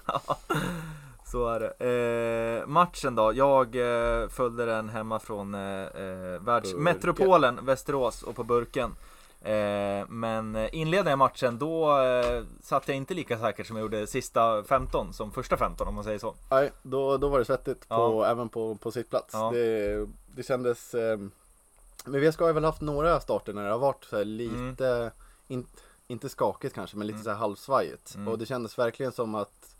[1.25, 2.61] Så är det.
[2.63, 3.33] Eh, matchen då.
[3.35, 8.91] Jag eh, följde den hemma från eh, eh, världsmetropolen Västerås och på burken.
[9.41, 14.07] Eh, men inledningen av matchen då eh, satt jag inte lika säkert som jag gjorde
[14.07, 16.35] sista 15 som första 15 om man säger så.
[16.51, 19.31] Nej, då, då var det svettigt på, även på, på sitt plats.
[19.33, 19.51] Ja.
[19.51, 20.95] Det, det kändes...
[20.95, 21.19] Eh,
[22.05, 25.11] men vi ska ju väl haft några starter när det har varit så lite,
[25.49, 25.67] in,
[26.07, 27.25] inte skakigt kanske, men lite Mm.
[27.25, 28.15] så här halvsvajigt.
[28.15, 28.29] Mm.
[28.29, 29.75] Och det kändes verkligen som att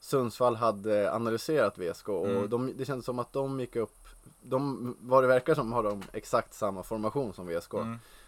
[0.00, 2.50] Sundsvall hade analyserat VSK och Mm.
[2.50, 3.96] de, det kändes som att de gick upp,
[4.42, 7.74] de, vad det verkar som har de exakt samma formation som VSK.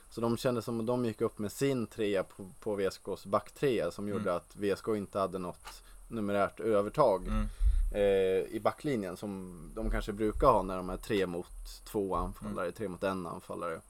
[0.09, 0.15] Mm.
[0.15, 3.91] Så de kände som att de gick upp med sin trea på, på VSKs backtrea
[3.91, 4.37] som gjorde Mm.
[4.37, 7.27] att VSK inte hade något numerärt övertag.
[7.27, 7.47] Mm.
[7.95, 12.65] eh, i backlinjen som de kanske brukar ha när de är tre mot två anfallare,
[12.67, 12.73] Mm.
[12.73, 13.81] tre mot en anfallare.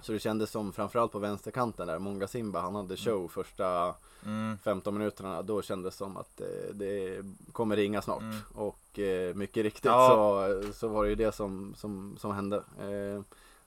[0.00, 3.94] Så det kändes som framförallt på vänsterkanten där, Monga Simba han hade show första
[4.26, 4.58] Mm.
[4.64, 5.42] 15 minuterna.
[5.42, 8.20] Då kändes det som att eh, det kommer ringa snart.
[8.22, 8.36] Mm.
[8.54, 10.08] Och eh, mycket riktigt Ja.
[10.08, 12.62] så, så var det ju det som, som, som hände.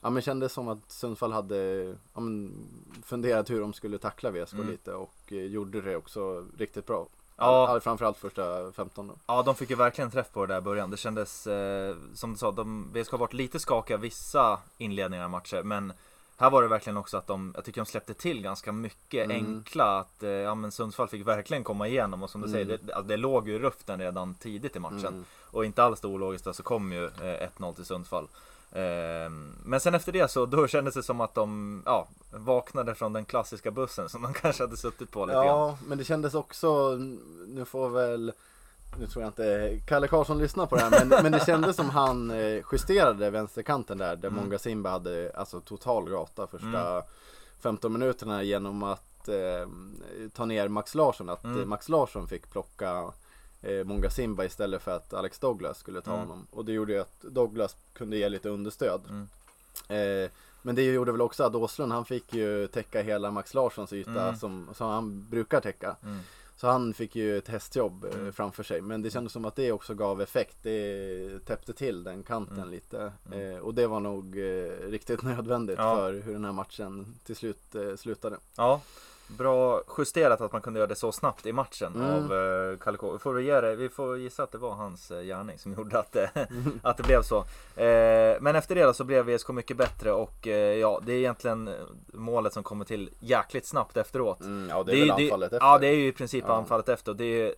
[0.05, 1.55] Eh, ja men kändes som att Sundsvall hade
[2.13, 2.53] ja, men,
[3.03, 4.67] funderat hur de skulle tackla VSK Mm.
[4.67, 7.07] lite och eh, gjorde det också riktigt bra.
[7.37, 7.67] Ja.
[7.67, 9.13] All, framförallt första 15 då.
[9.27, 10.89] Ja, de fick ju verkligen träff på det där i början.
[10.91, 15.29] Det kändes, eh, som du sa, de, VSK har varit lite skakiga vissa inledningar av
[15.29, 15.93] matcher, men
[16.37, 19.35] här var det verkligen också att de, jag tycker de släppte till ganska mycket Mm.
[19.45, 22.53] enkla, att eh, ja, men Sundsvall fick verkligen komma igenom och som du Mm.
[22.67, 25.05] säger, det, alltså, det låg ju i luften redan tidigt i matchen.
[25.05, 25.25] Mm.
[25.51, 28.27] Och inte alls det ologiska så kom ju eh, 1-0 till Sundsvall.
[28.75, 33.13] Ehm, Men sen efter det så då kändes det som att de ja, vaknade från
[33.13, 35.45] den klassiska bussen som de kanske hade suttit på lite grann.
[35.47, 36.95] Ja, men det kändes också,
[37.47, 38.33] nu får väl
[38.99, 41.89] nu tror jag inte Kalle Karlsson lyssnar på det här men, men det kändes som
[41.89, 44.43] han eh, justerade vänsterkanten där där Mm.
[44.43, 47.03] Monga Simba hade alltså total gata första Mm.
[47.59, 49.67] 15 minuterna genom att eh,
[50.33, 51.29] ta ner Max Larsson.
[51.29, 51.69] Att Mm.
[51.69, 53.11] Max Larsson fick plocka
[53.65, 56.27] eh, Monga Simba istället för att Alex Douglas skulle ta Mm.
[56.27, 56.47] honom.
[56.51, 59.01] Och det gjorde ju att Douglas kunde ge lite understöd.
[59.09, 59.27] Mm.
[59.89, 60.29] Eh,
[60.61, 64.21] men det gjorde väl också att Åslund han fick ju täcka hela Max Larssons yta
[64.27, 64.35] Mm.
[64.35, 65.95] som, som han brukar täcka.
[66.03, 66.19] Mm.
[66.57, 68.33] Så han fick ju ett hästjobb eh, Mm.
[68.33, 68.81] framför sig.
[68.81, 70.57] Men det kändes som att det också gav effekt.
[70.61, 72.69] Det täppte till den kanten Mm.
[72.69, 73.11] lite.
[73.31, 75.95] Eh, och det var nog eh, riktigt nödvändigt Ja.
[75.95, 78.37] för hur den här matchen till slut eh, slutade.
[78.57, 78.81] Ja,
[79.27, 82.09] bra justerat att man kunde göra det så snabbt i matchen Mm.
[82.25, 83.11] av uh, Kalle K.
[83.11, 85.99] Vi får, ge det, vi får gissa att det var hans eh, gärning som gjorde
[85.99, 86.29] att det,
[86.81, 87.37] att det blev så.
[87.81, 91.69] Eh, men efter det så blev VSK mycket bättre och eh, ja, det är egentligen
[92.13, 94.39] målet som kommer till jäkligt snabbt efteråt.
[94.41, 95.67] Mm, ja, det är Det väl det- anfallet efter.
[95.67, 96.53] Ja, det är ju i princip Ja.
[96.53, 97.13] anfallet efter.
[97.13, 97.53] Det är,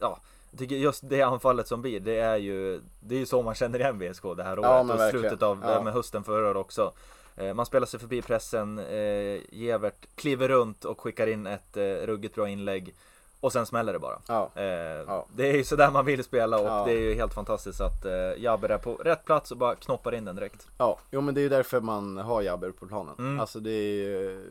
[0.00, 0.18] ja,
[0.58, 3.78] tycker just det anfallet som blir, det är ju Det är ju så man känner
[3.78, 5.82] igen VSK det här året Ja, och slutet av Ja.
[5.82, 6.92] med hösten förra året också.
[7.36, 11.82] Eh, Man spelar sig förbi pressen, eh, Gevert kliver runt och skickar in ett eh,
[11.84, 12.94] ruggigt bra inlägg
[13.40, 14.18] och sen smäller det bara.
[14.28, 14.50] Ja.
[14.54, 14.64] Eh,
[15.06, 15.26] Ja.
[15.36, 16.84] Det är ju sådär man vill spela och Ja.
[16.86, 20.14] det är ju helt fantastiskt att eh, Jabber är på rätt plats och bara knoppar
[20.14, 20.68] in den direkt.
[20.78, 23.14] Ja, jo men det är ju därför man har Jabber på planen.
[23.18, 23.40] Mm.
[23.40, 24.44] Alltså det är ju,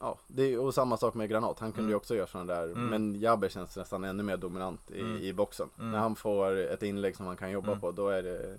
[0.00, 1.58] ja, det är, och samma sak med Granat.
[1.58, 1.90] Han kunde Mm.
[1.90, 2.64] ju också göra sådana där.
[2.64, 2.86] Mm.
[2.86, 5.22] Men Jabber känns nästan ännu mer dominant i, Mm.
[5.22, 5.68] i boxen.
[5.78, 5.90] Mm.
[5.90, 7.80] När han får ett inlägg som han kan jobba Mm.
[7.80, 8.58] på, då är det,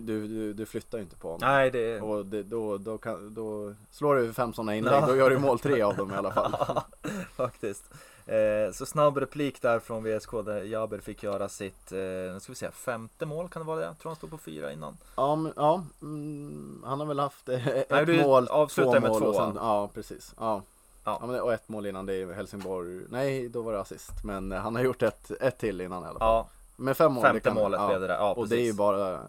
[0.00, 1.48] du, du, du, flyttar ju inte på honom.
[1.48, 5.06] Nej, det Och det, då, då, kan, då slår du fem sådana inlägg, Ja.
[5.06, 6.80] då gör du mål tre av dem i alla fall.
[7.36, 7.84] Faktiskt.
[8.26, 12.52] Eh, så snabb replik där från VSK där Jaber fick göra sitt, eh, nu ska
[12.52, 13.86] vi säga femte mål kan det vara det?
[13.86, 14.96] Jag tror han stod på fyra innan.
[15.16, 19.20] Ja, men, ja mm, han har väl haft eh, ett Nej, du mål, två mål
[19.20, 20.34] två, och sen, ja precis.
[20.38, 20.62] Ja.
[21.04, 21.18] Ja.
[21.20, 21.26] Ja.
[21.26, 24.24] men, och ett mål innan det är Helsingborg, nej då var det assist.
[24.24, 26.28] Men han har gjort ett, ett till innan i alla fall.
[26.28, 27.24] Ja, Med fem mål.
[27.24, 27.88] femte kan- målet ja.
[27.88, 28.14] blev det där.
[28.14, 28.76] Ja, Och det är ju precis.
[28.78, 29.20] bara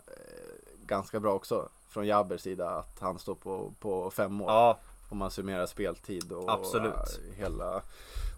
[0.87, 4.47] ganska bra också från Jabbers sida att han står på, på fem mål.
[4.49, 4.77] Ja,
[5.09, 6.93] Om man summerar speltid och Absolut.
[6.93, 7.81] eh, hela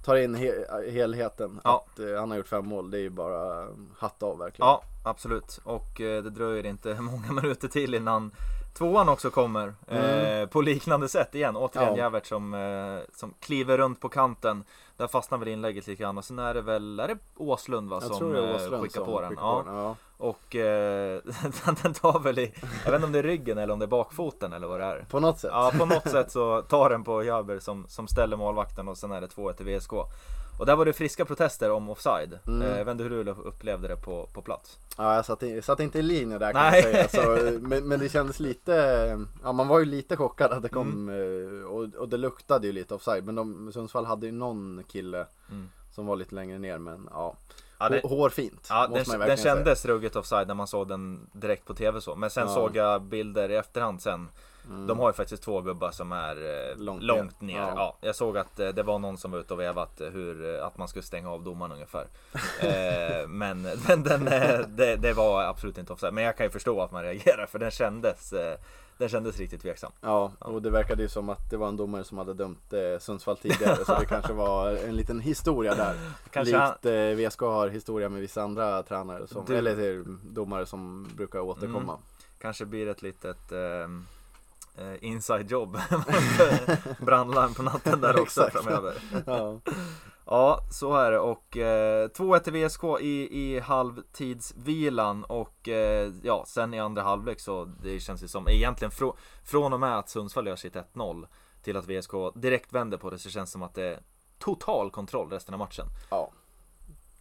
[0.05, 0.51] tar in he,
[0.91, 1.61] helheten.
[1.63, 1.85] Ja.
[1.93, 4.67] Att eh, han har gjort fem mål, det är ju bara hatt av verkligen.
[4.67, 5.59] ja, absolut.
[5.63, 8.31] Och eh, det dröjer inte många minuter till innan
[8.77, 9.73] tvåan också kommer.
[9.87, 10.41] Mm.
[10.41, 11.55] Eh, på liknande sätt igen.
[11.55, 11.97] Återigen Ja.
[11.97, 14.63] Jävert som, eh, som kliver runt på kanten.
[14.97, 16.17] Där fastnar väl inlägget lite grann.
[16.17, 18.01] Och sen är det väl, är det Åslund va?
[18.01, 19.33] Som eh, Åslund skickar som på den.
[19.37, 19.63] Ja.
[19.63, 19.79] på den.
[19.79, 19.95] Ja.
[20.17, 21.21] Och eh,
[21.83, 22.53] den tar väl i,
[22.85, 24.85] jag vet inte om det är ryggen eller om det är bakfoten eller vad det
[24.85, 25.05] är.
[25.09, 25.51] På något sätt.
[25.53, 29.11] Ja, på något sätt så tar den på Jaber som, som ställer målvakten och sen
[29.11, 29.91] är det 2-1 till VSK.
[30.59, 32.39] Och där var det friska protester om offside.
[32.47, 32.61] Mm.
[32.61, 34.77] Eh, Jag vet inte hur du upplevde det på, på plats.
[34.97, 36.91] Ja, jag satt, i, satt inte i linje där kan Nej.
[36.93, 37.23] jag säga.
[37.53, 38.73] Så, men, men det kändes lite,
[39.43, 41.59] ja man var ju lite chockad att det kom Mm.
[41.61, 43.25] eh, och, och det luktade ju lite offside.
[43.25, 45.69] Men de, Sundsvall hade ju någon kille Mm.
[45.91, 47.35] som var lite längre ner men ja.
[47.79, 49.55] Ja, det, Hår- Hårfint ja, måste den, man den säga.
[49.55, 52.15] kändes ruggigt offside när man såg den direkt på TV så.
[52.15, 52.53] Men sen Ja.
[52.53, 54.29] såg jag bilder i efterhand sen.
[54.69, 54.87] Mm.
[54.87, 56.35] De har ju faktiskt två gubbar som är
[56.71, 57.53] eh, Långt långt, ner.
[57.53, 57.61] ner.
[57.61, 57.73] Ja.
[57.75, 57.97] Ja.
[58.01, 60.65] jag såg att eh, det var någon som var ute och vevat eh, hur, eh,
[60.65, 62.07] att man skulle stänga av domaren ungefär.
[62.59, 66.13] eh, men men den, eh, det, det var absolut inte offside.
[66.13, 68.33] Men jag kan ju förstå att man reagerar för den kändes,
[68.97, 69.91] den kändes riktigt tveksam.
[70.01, 72.99] Ja, och det verkade ju som att det var en domare som hade dömt eh,
[72.99, 75.93] Sundsvall tidigare så det kanske var en liten historia där.
[76.31, 76.85] Kanske Likt
[77.21, 81.93] eh, VSK har historia med vissa andra tränare som, Du- eller domare som brukar återkomma.
[81.93, 82.05] Mm.
[82.39, 83.87] Kanske blir ett litet eh,
[84.77, 85.77] eh, inside jobb.
[86.99, 88.93] Brandlarm på natten där också framöver.
[89.25, 89.59] Ja.
[90.27, 96.43] Ja, så är det och eh, 2-1 till VSK i, i halvtidsvilan och eh, ja,
[96.47, 100.09] sen i andra halvlek så det känns ju som egentligen frå, från och med att
[100.09, 101.27] Sundsvall gör sitt 1-0
[101.63, 103.99] till att VSK direkt vänder på det så känns det som att det är
[104.39, 105.85] total kontroll resten av matchen.
[106.09, 106.31] ja.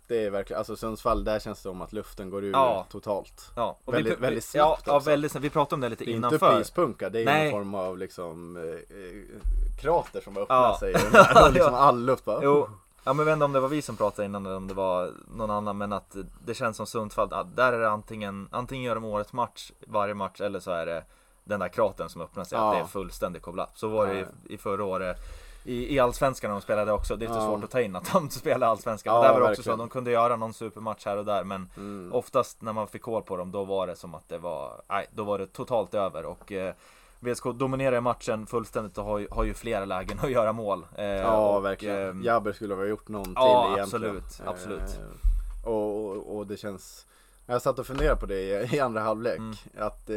[0.07, 2.87] Det är verkligen, alltså Sundsvall, där känns det som att luften går ur Ja.
[2.91, 3.51] totalt.
[3.57, 5.11] Ja, och Väldigt- vi, väldigt ja, snabbt ja, också.
[5.11, 5.45] väldigt snabbt.
[5.45, 6.59] Vi pratade om det lite Det är inte innanför.
[6.59, 7.45] pyspunka, det är Nej.
[7.45, 10.77] någon form av liksom eh, eh, krater som öppnar Ja.
[10.81, 10.95] sig.
[11.13, 12.69] Här, och liksom all luft bara, Jo,
[13.05, 14.75] ja men jag vet inte om det var vi som pratade innan eller om det
[14.75, 18.95] var någon annan men att det känns som Sundsvall, där är det antingen, antingen gör
[18.95, 21.05] de årets match varje match eller så är det
[21.45, 22.69] den där kraten som öppnar sig, Ja.
[22.71, 23.81] att det är fullständig kollaps.
[23.81, 24.27] Så var det i, Ja.
[24.55, 25.17] i förra året
[25.65, 27.47] i, i Allsvenskan när de spelade också, det är inte Ja.
[27.47, 29.15] svårt att ta in att de spelar Allsvenskan.
[29.15, 29.79] Ja, där var det också verkligen.
[29.79, 32.13] så, de kunde göra någon supermatch här och där men Mm.
[32.13, 35.07] oftast när man fick koll på dem då var det som att det var, nej
[35.15, 36.75] då var det totalt över och eh,
[37.21, 40.87] VSK dominerar matchen fullständigt och har ju, har ju flera lägen att göra mål.
[40.97, 42.09] Eh, Ja, och, verkligen.
[42.09, 44.17] ehm, Jabber skulle ha gjort någon Ja, till egentligen.
[44.17, 44.99] absolut, absolut.
[45.01, 47.07] Eh, och, och, och det känns
[47.47, 49.39] jag satt och funderade på det i, i andra halvlek.
[49.39, 49.55] Mm.
[49.79, 50.17] Att eh,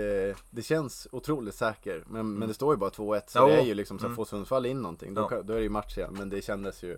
[0.49, 2.03] det känns otroligt säker.
[2.07, 2.33] Men, Mm.
[2.39, 3.21] men det står ju bara 2-1.
[3.27, 3.47] Så Jo.
[3.47, 4.13] det är ju liksom så Mm.
[4.13, 5.13] att få Sundsvall in någonting.
[5.13, 5.41] Då, Ja.
[5.41, 6.15] då är det ju match igen.
[6.17, 6.97] Men det kändes ju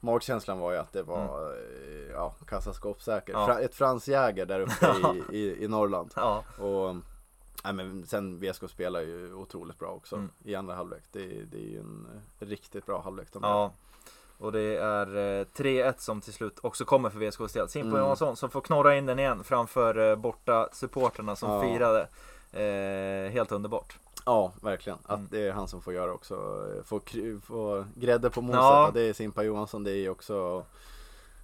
[0.00, 3.28] Magkänslan var ju att det var eh, ja, kassaskåpssäkert.
[3.28, 3.40] Mm.
[3.40, 3.46] Ja.
[3.46, 4.94] Fra, ett Frans Jäger där uppe
[5.32, 6.10] i, i, i Norrland.
[6.16, 6.96] Ja, Och
[7.64, 10.30] nej, men sen VSK spelar ju otroligt bra också Mm.
[10.44, 11.02] i andra halvlek.
[11.12, 12.06] Det, det är ju en
[12.38, 13.28] riktigt bra halvlek.
[13.32, 13.72] de ja.
[14.42, 15.06] Och det är
[15.40, 17.68] eh, 3-1 som till slut också kommer för VSKs del.
[17.68, 18.00] Simpo Mm.
[18.00, 21.62] Johansson som får knorra in den igen framför eh, borta supporterna som Ja.
[21.62, 22.00] firade.
[22.52, 23.96] Eh, helt underbart.
[24.26, 24.98] Ja, verkligen.
[25.06, 25.28] Att Mm.
[25.30, 26.34] det är han som får göra också.
[26.84, 28.60] Få, kry- få grädde på moset.
[28.60, 28.90] Ja.
[28.94, 29.84] Det är Simpa Johansson.
[29.84, 30.64] Det är också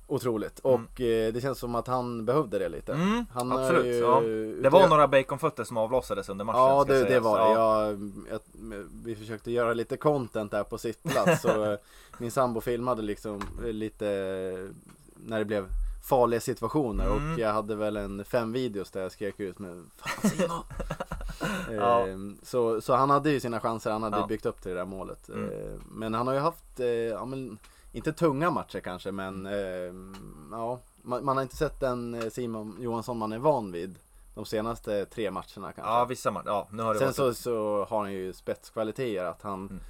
[0.08, 0.64] otroligt.
[0.64, 0.74] Mm.
[0.74, 2.92] Och eh, det känns som att han behövde det lite.
[2.92, 3.86] Mm, han absolut.
[3.86, 4.20] ju- Ja.
[4.62, 6.60] Det var några baconfötter som avlossades under matchen.
[6.60, 7.44] Ja, det, det var det.
[7.54, 7.86] Ja.
[7.86, 8.40] Jag, jag,
[9.04, 11.42] vi försökte göra lite content där på sittplats.
[11.42, 11.78] så eh,
[12.18, 14.04] min sambo filmade liksom lite
[15.16, 15.66] när det blev
[16.08, 17.06] farliga situationer.
[17.06, 17.32] Mm.
[17.34, 20.62] Och jag hade väl en fem videos där jag skrek ut med Fan Simon!
[21.70, 22.06] Ja.
[22.06, 24.26] Ehm, så, så han hade ju sina chanser, han hade Ja.
[24.26, 25.28] byggt upp till det där målet.
[25.28, 25.44] Mm.
[25.44, 27.58] Ehm, men han har ju haft, eh, ja, men,
[27.92, 32.76] inte tunga matcher kanske men ehm, ja, man, man har inte sett den eh, Simon
[32.80, 33.98] Johansson man är van vid
[34.34, 35.80] de senaste tre matcherna kanske.
[35.82, 36.46] ja, vissa matcher.
[36.48, 39.80] Ja, nu har det Sen varit så, så har han ju spetskvaliteter att han Mm.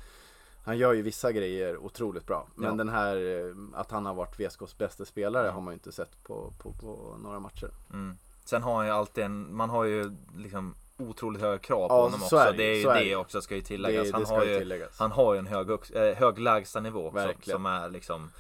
[0.65, 2.47] Han gör ju vissa grejer otroligt bra.
[2.55, 2.75] Men Ja.
[2.75, 6.25] den här eh, att han har varit VSKs bästa spelare har man ju inte sett
[6.25, 7.71] på, på, på några matcher.
[7.93, 8.17] Mm.
[8.45, 12.03] Sen har han ju alltid en, man har ju liksom otroligt höga krav på Ja,
[12.03, 12.37] honom så också.
[12.37, 13.17] är det det är det det.
[13.17, 14.13] också ska ju tilläggas.
[14.13, 14.99] han, det ska har ju tilläggas.
[14.99, 18.31] han har ju en hög, hög, äh, hög lägstanivå som, som är liksom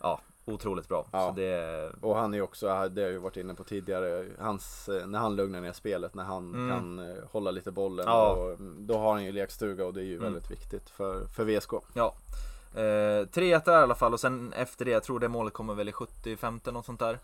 [0.00, 1.06] ja, otroligt bra.
[1.12, 1.32] Ja.
[1.36, 4.88] Det, Och han är ju också, det har jag ju varit inne på tidigare, hans,
[4.88, 6.68] eh, när han lugnar ner spelet, när han Mm.
[6.70, 8.04] kan eh, hålla lite bollen.
[8.08, 8.30] Ja.
[8.30, 10.24] Och, mm, då har han ju lekstuga och det är ju Mm.
[10.32, 11.72] väldigt viktigt för, för VSK.
[11.94, 12.14] ja.
[12.74, 15.74] Eh, 3-1 där i alla fall och sen efter det, jag tror det målet kommer
[15.74, 17.18] väl i 75 något sånt där.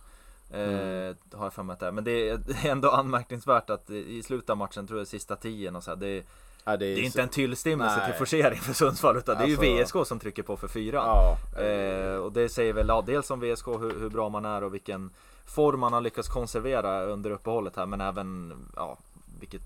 [0.51, 1.15] Eh, Mm.
[1.35, 1.93] Har jag för mig att det är.
[1.93, 5.37] Men det är det är ändå anmärkningsvärt att i slutet av matchen, tror jag sista
[5.37, 6.25] 10 och så här, det,
[6.65, 9.79] Ja, det är så- inte en tillstymmelse till forcering för Sundsvall utan det är ju
[9.79, 11.07] Alltså- VSK som trycker på för fyran.
[11.07, 14.65] Ja, Eh, och det säger väl ja, dels om VSK hur, hur bra man är
[14.65, 15.11] och vilken
[15.45, 18.99] form man har lyckats konservera under uppehållet här men även ja,
[19.41, 19.63] vilket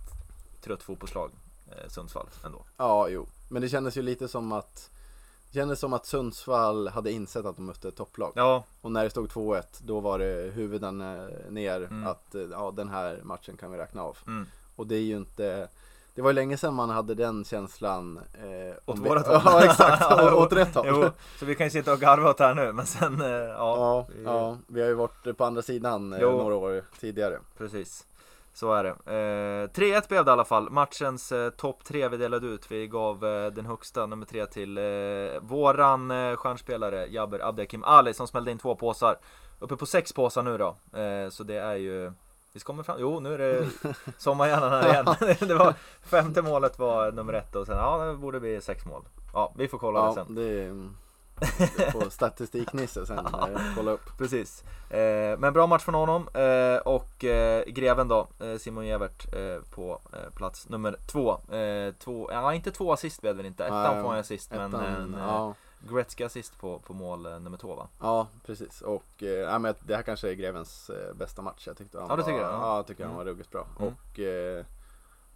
[0.64, 1.30] trött fotbollslag
[1.70, 2.64] eh, Sundsvall ändå.
[2.76, 3.26] ja, jo.
[3.48, 4.93] Men det kändes ju lite som att det
[5.54, 8.32] kändes som att Sundsvall hade insett att de mötte ett topplag.
[8.34, 12.06] Ja, Och när det stod 2-1 då var det huvuden eh, ner Mm.
[12.06, 14.18] att eh, ja, den här matchen kan vi räkna av.
[14.26, 14.46] mm.
[14.76, 15.68] Och det är ju inte
[16.14, 19.34] Det var ju länge sedan man hade den känslan eh, Åt om vårat vi...
[19.34, 19.42] håll.
[19.44, 21.10] Ja exakt, åt rätt håll.
[21.38, 23.54] Så vi kan ju sitta och garva åt det här nu men sen eh, ja,
[23.58, 27.38] Ja, vi- ja, vi har ju varit på andra sidan eh, några år tidigare.
[27.58, 28.06] precis.
[28.54, 28.90] Så är det.
[28.90, 30.70] Eh, 3-1 blev det i alla fall.
[30.70, 32.70] Matchens eh, topp 3 vi delade ut.
[32.70, 38.14] Vi gav eh, den högsta, nummer 3, till eh, våran eh, stjärnspelare Jabber Abdekim Ali
[38.14, 39.16] som smällde in två påsar.
[39.58, 40.98] Uppe på sex påsar nu då.
[41.00, 42.12] Eh, så det är ju
[42.52, 42.96] Visst kommer fram?
[43.00, 43.66] Jo, nu är det
[44.18, 45.36] sommarhjärnan här igen.
[45.48, 49.02] det var, femte målet var nummer ett och sen, ja det borde bli sex mål.
[49.32, 50.34] Ja, vi får kolla det Ja, sen.
[50.34, 50.96] det är mm,
[51.92, 54.18] på statistiknisse sen, eh, kolla upp.
[54.18, 54.64] Precis.
[54.90, 56.28] Eh, men bra match från honom.
[56.34, 61.40] Eh, och eh, greven då, eh, Simon Evert eh, på eh, plats nummer två.
[61.98, 62.28] Två.
[62.32, 63.64] Ja, inte två assist blev det inte.
[63.64, 65.54] Ettan får han assist, men Ettan, en eh, ja,
[65.90, 67.88] Gretzky assist på, på mål nummer två va?
[68.00, 68.80] ja, precis.
[68.80, 71.66] Och eh, ja, men det här kanske är Grevens bästa match.
[71.66, 72.60] Jag tyckte han Ja, det tycker var, jag, ja.
[72.60, 73.24] Ja, jag tycker han Mm.
[73.26, 73.66] var ruggigt bra.
[73.80, 73.88] Mm.
[73.92, 74.18] Och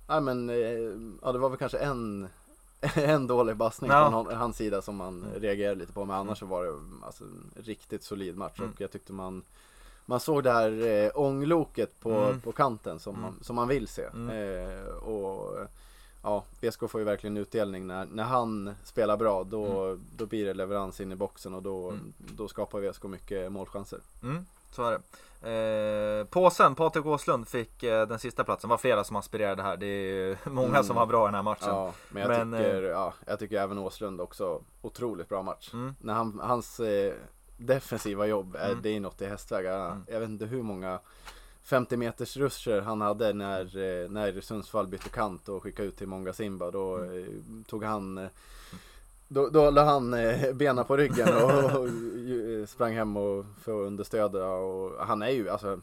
[0.09, 0.49] ja, men,
[1.23, 2.29] ja, det var väl kanske en
[2.95, 4.11] en dålig bassning Ja.
[4.11, 5.41] från hans sida som man Mm.
[5.41, 6.75] reagerade lite på men annars så var det
[7.07, 8.71] alltså, en riktigt solid match Mm.
[8.71, 9.43] och jag tyckte man
[10.07, 12.41] man såg det här eh, ångloket på, Mm.
[12.41, 13.23] på kanten som, Mm.
[13.23, 14.03] man, som man vill se.
[14.05, 14.29] Mm.
[14.31, 15.57] Eh, och
[16.23, 20.55] ja, BSK får ju verkligen utdelning när, när han spelar bra då, då blir det
[20.55, 22.13] leverans in i boxen och då, Mm.
[22.19, 23.99] då skapar VSK mycket målchanser.
[24.69, 25.03] Mm, så är det.
[25.43, 28.69] Eh, påsen, Patrik Åslund fick eh, den sista platsen.
[28.69, 29.77] Det var flera som aspirerade här.
[29.77, 30.85] Det är många Mm.
[30.85, 31.69] som var bra i den här matchen.
[31.69, 35.71] Ja, men jag, Men, tycker, ja, jag tycker även Åslund också otroligt bra match.
[35.73, 35.95] Mm.
[36.01, 37.13] När han, hans, eh,
[37.57, 38.83] defensiva jobb, är, Mm.
[38.83, 39.65] det är något i hästväg.
[39.67, 40.05] Jag, Mm.
[40.09, 41.01] jag vet inte hur många
[41.63, 46.07] 50 meters ruscher han hade när, eh, när Sundsvall bytte kant och skickade ut till
[46.09, 46.71] Monga Simba.
[46.71, 47.19] Då Mm.
[47.19, 48.29] eh, tog han eh,
[49.29, 53.81] då, då la han eh, benen på ryggen och, och, ju- sprang hem och för
[53.83, 55.81] att understödja och han är ju alltså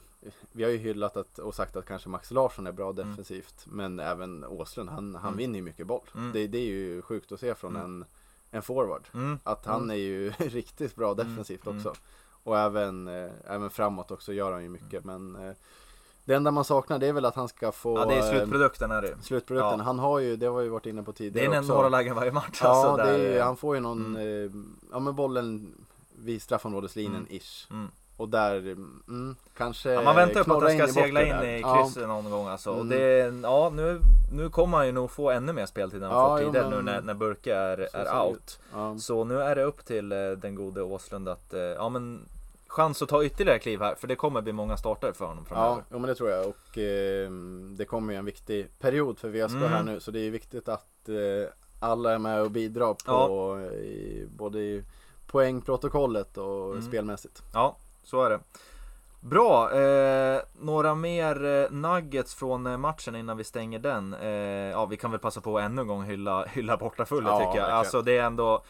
[0.51, 3.99] Vi har ju hyllat att, och sagt att kanske Max Larsson är bra defensivt men
[3.99, 5.38] även Åslund han, han Mm.
[5.38, 6.01] vinner ju mycket boll.
[6.15, 6.31] Mm.
[6.31, 7.86] Det, det är ju sjukt att se från Mm.
[7.86, 8.05] en,
[8.51, 9.08] en forward.
[9.13, 9.39] Mm.
[9.43, 9.89] Att han Mm.
[9.91, 11.77] är ju riktigt bra defensivt Mm.
[11.77, 11.93] också.
[12.43, 15.53] Och även, eh, även framåt också gör han ju mycket men eh,
[16.25, 18.29] Det enda man saknar det är väl att han ska få Ja det är eh,
[18.29, 19.79] slutprodukten är det slutprodukten.
[19.79, 19.83] Ja.
[19.85, 21.73] Han har ju, det har vi ju varit inne på Det tidigare är också.
[21.73, 24.51] några lägen varje match Ja, alltså, det där, är, ju- han får ju någon, eh,
[24.91, 25.71] ja men bollen
[26.15, 27.27] vid straffområdeslinjen Mm.
[27.29, 27.67] ish.
[27.71, 27.88] mm.
[28.17, 28.55] Och där,
[29.07, 31.45] mm, kanske Ja, man väntar ju på att den ska in segla in där.
[31.45, 31.83] i Ja.
[31.83, 32.69] krysset någon gång alltså.
[32.71, 32.89] Och Mm.
[32.89, 33.99] det, ja, nu,
[34.33, 36.77] nu kommer han ju nog få ännu mer speltid än han Ja, fått tidigare men-
[36.85, 38.59] nu när, när Burke är, Så är det out.
[38.73, 38.97] Ja.
[38.97, 42.25] Så nu är det upp till eh, den gode Åslund att, eh, ja men
[42.75, 45.55] chans att ta ytterligare kliv här för det kommer bli många starter för honom Ja,
[45.55, 45.83] framöver.
[45.91, 47.29] jo, men det tror jag och eh,
[47.77, 49.71] det kommer ju en viktig period för VSK Mm.
[49.71, 54.27] här nu så det är viktigt att eh, alla är med och bidrar på i,
[54.38, 54.83] både i
[55.27, 56.81] poängprotokollet och Mm.
[56.81, 57.41] spelmässigt.
[57.53, 58.39] Ja, så är det.
[59.19, 64.13] Bra, eh, några mer eh, nuggets från eh, matchen innan vi stänger den.
[64.13, 64.29] Eh,
[64.71, 67.47] ja, vi kan väl passa på att ännu en gång hylla, hylla bortafullet Ja, tycker
[67.47, 67.53] jag.
[67.55, 67.77] verkligen.
[67.77, 68.63] Alltså det är ändå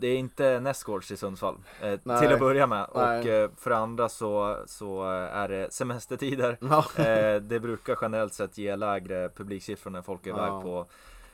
[0.00, 3.20] det är inte nästgårds i Sundsvall eh, till att börja med Nej.
[3.20, 6.56] och eh, för andra så, så är det semestertider.
[6.60, 10.60] Ja, Eh, det brukar generellt sett ge lägre publiksiffror när folk är iväg Ja.
[10.62, 10.86] på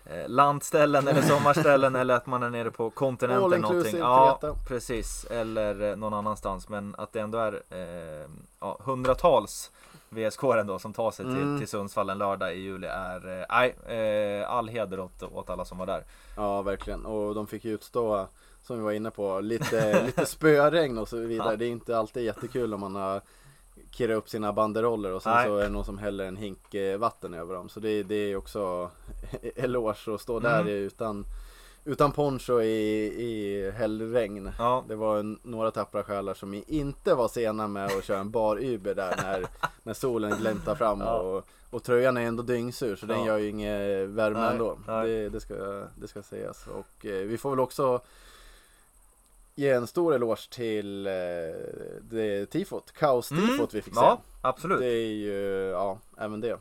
[0.07, 3.99] eh, landställen eller sommarställen eller att man är nere på kontinenten All någonting.
[3.99, 5.25] Ja, precis.
[5.25, 6.69] Eller eh, någon annanstans.
[6.69, 8.29] Men att det ändå är eh,
[8.61, 9.71] ja, hundratals
[10.09, 11.59] VSK ändå som tar sig till, Mm.
[11.59, 15.87] till Sundsvall en lördag i juli är, nej, all heder åt, åt alla som var
[15.87, 16.05] där.
[16.37, 17.07] ja, verkligen.
[17.07, 18.27] Och de fick ju utstå,
[18.67, 21.51] som vi var inne på, lite, lite spöregn och så vidare.
[21.51, 21.57] Ja.
[21.57, 23.21] Det är inte alltid jättekul om man har
[23.91, 25.47] kirrat upp sina banderoller och sen Nej.
[25.47, 27.69] så är det någon som häller en hink eh, vatten över dem.
[27.69, 28.91] Så det, det är också
[29.57, 30.73] eloge att stå där Mm.
[30.73, 31.25] utan,
[31.85, 34.51] utan poncho i, i hällregn.
[34.59, 38.31] Ja, Det var en, några tappra själar som inte var sena med att köra en
[38.31, 39.47] bar Uber där när,
[39.83, 41.19] när solen glimtar fram Ja.
[41.19, 44.79] och, och tröjan är ändå dyngsur så den gör ju ingen värme Nej, ändå.
[44.87, 45.09] nej.
[45.09, 45.55] Det, det, ska,
[45.97, 46.67] det ska sägas.
[46.67, 48.01] Och eh, vi får väl också
[49.57, 51.13] ge en stor eloge till eh,
[52.01, 54.01] det tifot, kaos-tifot vi fick se.
[54.01, 54.11] Mm.
[54.11, 54.81] ja absolut.
[54.81, 56.59] Det är ju, ja, även det.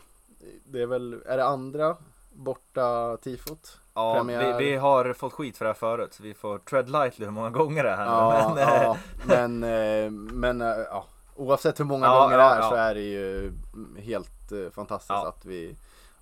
[0.66, 1.98] Det är väl, är det andra
[2.34, 3.80] borta tifot?
[3.96, 6.20] ja, vi, vi har fått skit för det här förut.
[6.22, 9.64] Vi får tread lightly hur många gånger det är här Ja, men, eh, ja, men,
[9.64, 11.06] eh, men eh, ja,
[11.36, 13.54] oavsett hur många gånger det är så är det ju
[13.98, 15.76] helt eh, fantastiskt att vi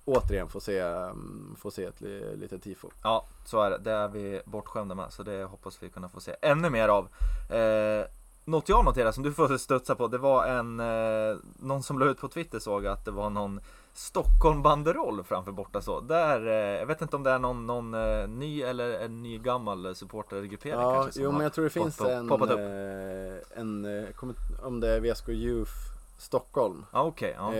[0.04, 2.88] återigen får se, mm, får se ett li- litet tifo.
[3.02, 3.78] Ja, så är det.
[3.78, 5.12] Det är vi bortskämda med.
[5.12, 7.08] Så det hoppas vi kunna få se ännu mer av.
[7.50, 8.06] Eh,
[8.44, 10.06] något jag noterade som du får studsa på.
[10.08, 13.60] Det var en, eh, någon som la ut på Twitter såg att det var någon
[13.96, 16.00] Stockholm banderoll framför borta så.
[16.00, 19.38] Där, eh, jag vet inte om det är någon, någon eh, ny eller en ny
[19.38, 21.20] gammal supportergruppering Ja, kanske.
[21.22, 22.58] jo men jag tror det finns pop- en, poppat upp.
[22.58, 25.72] eh, en eh, kommer- om det är VSK Youth
[26.18, 26.84] Stockholm.
[26.92, 27.34] Ja, okej.
[27.38, 27.52] ja.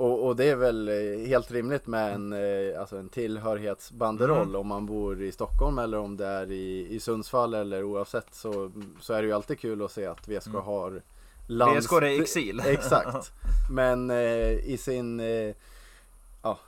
[0.00, 4.60] Och, och det är väl eh, helt rimligt med en, eh, alltså en tillhörighetsbanderoll Mm.
[4.60, 8.70] om man bor i Stockholm eller om det är i, i Sundsvall eller oavsett så,
[9.00, 10.60] så är det ju alltid kul att se att VSK Mm.
[10.62, 11.02] har
[11.46, 11.86] lands...
[11.86, 12.60] VSK är exil.
[12.66, 13.32] Exakt.
[13.70, 15.54] Men eh, i sin, eh,
[16.42, 16.58] ja,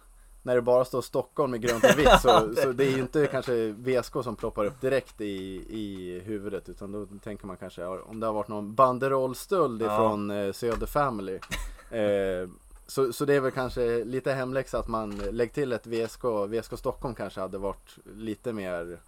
[0.42, 3.27] när det bara står Stockholm i grönt och vitt så, så det är ju inte
[3.27, 7.99] kanske VSK som ploppar upp direkt i, i huvudet utan då tänker man kanske ja,
[8.07, 9.95] om det har varit någon banderollstöld Ja.
[9.95, 11.38] ifrån eh, Söder Family.
[11.90, 12.49] Eh,
[12.92, 16.78] så, så det är väl kanske lite hemläxa att man lägger till ett VSK, VSK
[16.78, 18.98] Stockholm kanske hade varit lite mer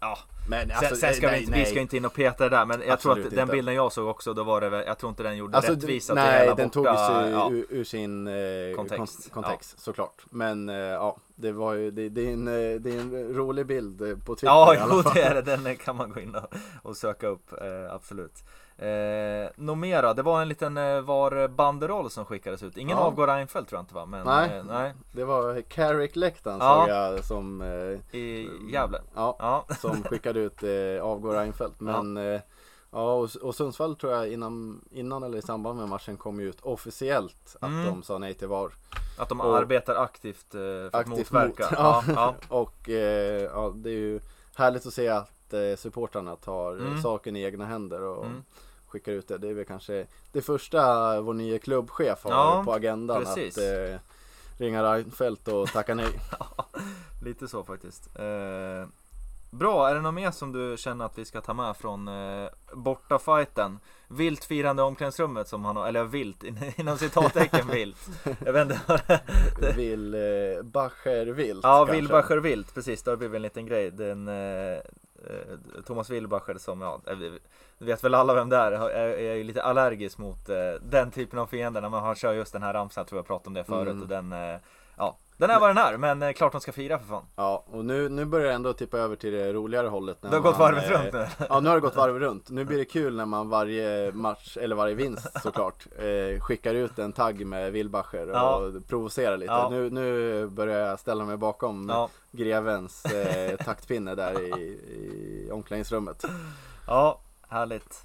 [0.00, 0.18] Ja.
[0.48, 2.82] Men Sen, sen ska vi, inte, vi ska inte in och peta det där men
[2.86, 3.52] jag tror Absolut att den inte.
[3.52, 6.14] bilden jag såg också då var det väl, jag tror inte den gjorde Alltså, rättvisa
[6.14, 7.50] nej, hela den borta, togs ju ja.
[7.52, 8.32] ur, ur sin eh,
[8.76, 8.98] Kontext.
[8.98, 10.22] kontext, kontext såklart.
[10.30, 13.66] Men eh, ja, det var ju, det, det, är en, eh, det är en rolig
[13.66, 15.14] bild eh, på Twitter Ja, i alla jo fall.
[15.14, 15.56] det är det.
[15.56, 17.52] Den kan man gå in och, och söka upp.
[17.52, 18.44] Eh, absolut.
[18.78, 20.12] Eh, något mer då?
[20.12, 22.76] Det var en liten eh, var banderoll som skickades ut.
[22.76, 23.04] Ingen Ja.
[23.04, 24.06] avgår Reinfeldt tror jag inte va?
[24.06, 24.56] Men, Nej.
[24.58, 24.94] Eh, nej.
[25.12, 26.80] Det var Carrick läktaren Ja.
[26.80, 29.00] såg jag som, eh, I Gävle.
[29.14, 29.74] ja, Ja.
[29.80, 31.80] som skickade ut eh, avgår Reinfeldt.
[31.80, 32.40] Men ja,
[32.90, 36.60] ja och, och Sundsvall tror jag innan, innan eller i samband med matchen kom ut
[36.60, 37.84] officiellt att Mm.
[37.86, 38.70] de sa nej till VAR.
[39.18, 41.62] Att de Och- arbetar aktivt eh, för att Aktivt motverka.
[41.64, 41.72] mot.
[41.78, 42.34] Ja, ja.
[42.48, 44.20] Och eh, ja, det är ju
[44.56, 47.02] härligt att se att eh, supportrarna tar eh, Mm.
[47.02, 48.44] saken i egna händer och Mm.
[48.88, 49.38] Skickar ut det.
[49.38, 53.58] Det är väl kanske det första vår nya klubbchef har Ja, på agendan precis.
[53.58, 53.98] att eh,
[54.58, 56.20] ringa Reinfeldt och tacka nej.
[57.24, 58.16] Lite så faktiskt.
[58.18, 58.88] Eh,
[59.50, 62.48] Bra, är det något mer som du känner att vi ska ta med från eh,
[62.72, 63.78] bortafighten?
[64.08, 66.42] Vilt firande omklädningsrummet som han har, eller vilt,
[66.76, 68.08] inom citattecken vilt.
[68.44, 69.20] Jag vet inte.
[69.76, 71.94] Vill, eh, Bacher Vilt ja, kanske.
[71.96, 73.02] Wilbacher vilt, precis.
[73.02, 73.90] Det har blivit en liten grej.
[73.90, 74.34] Den, eh,
[74.74, 74.82] eh,
[75.86, 77.16] Thomas Wilbacher som, ja, eh,
[77.78, 78.72] vet väl alla vem det är.
[78.72, 82.32] Jag är, ju lite allergisk mot eh, den typen av fiender när man har kör
[82.32, 83.00] just den här ramsan.
[83.02, 83.88] Jag tror jag pratade om det förut.
[83.88, 84.02] Mm.
[84.02, 84.60] Och den, eh,
[84.96, 85.96] ja, den är vad den är.
[85.96, 87.24] Men eh, klart de ska fira för fan.
[87.36, 90.18] Ja, och nu, nu börjar det ändå tippa över till det roligare hållet.
[90.22, 91.26] när Det har gått man, varvet eh, runt nu.
[91.48, 92.50] Ja, nu har det gått varv runt.
[92.50, 96.98] Nu blir det kul när man varje match, eller varje vinst såklart, eh, skickar ut
[96.98, 98.62] en tagg med Wilbacher och Ja.
[98.88, 99.52] provocerar lite.
[99.52, 99.68] Ja.
[99.70, 106.24] Nu, nu börjar jag ställa mig bakom Ja, grevens eh, taktpinne där i, i omklädningsrummet.
[106.86, 108.04] ja, härligt.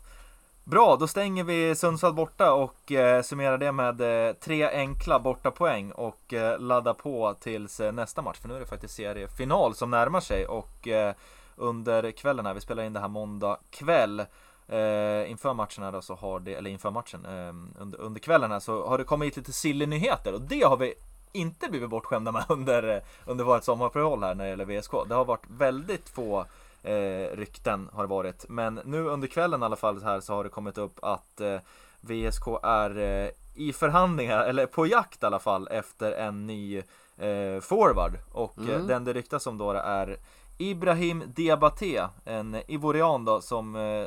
[0.63, 5.91] Bra, då stänger vi Sundsvall borta och eh, summerar det med eh, tre enkla bortapoäng
[5.91, 8.37] och eh, laddar på tills eh, nästa match.
[8.39, 11.13] För nu är det faktiskt seriefinal som närmar sig och eh,
[11.55, 14.19] under kvällen här, vi spelar in det här måndag kväll.
[14.67, 18.51] Eh, inför matchen här då så har det, eller inför matchen, eh, under, under kvällen
[18.51, 20.93] här så har det kommit lite silly nyheter och det har vi
[21.31, 24.91] inte blivit bortskämda med under, eh, under vårt sommaruppehåll här när det gäller VSK.
[25.07, 26.45] Det har varit väldigt få
[26.83, 28.45] eh, rykten har det varit.
[28.49, 31.59] Men nu under kvällen i alla fall här så har det kommit upp att eh,
[32.01, 36.77] VSK är eh, i förhandlingar, eller på jakt i alla fall, efter en ny
[37.17, 38.17] eh, forward.
[38.31, 38.87] Och eh, Mm.
[38.87, 40.17] den det ryktas om då är
[40.57, 44.05] Ibrahim Diabaté, en ivorian då som eh,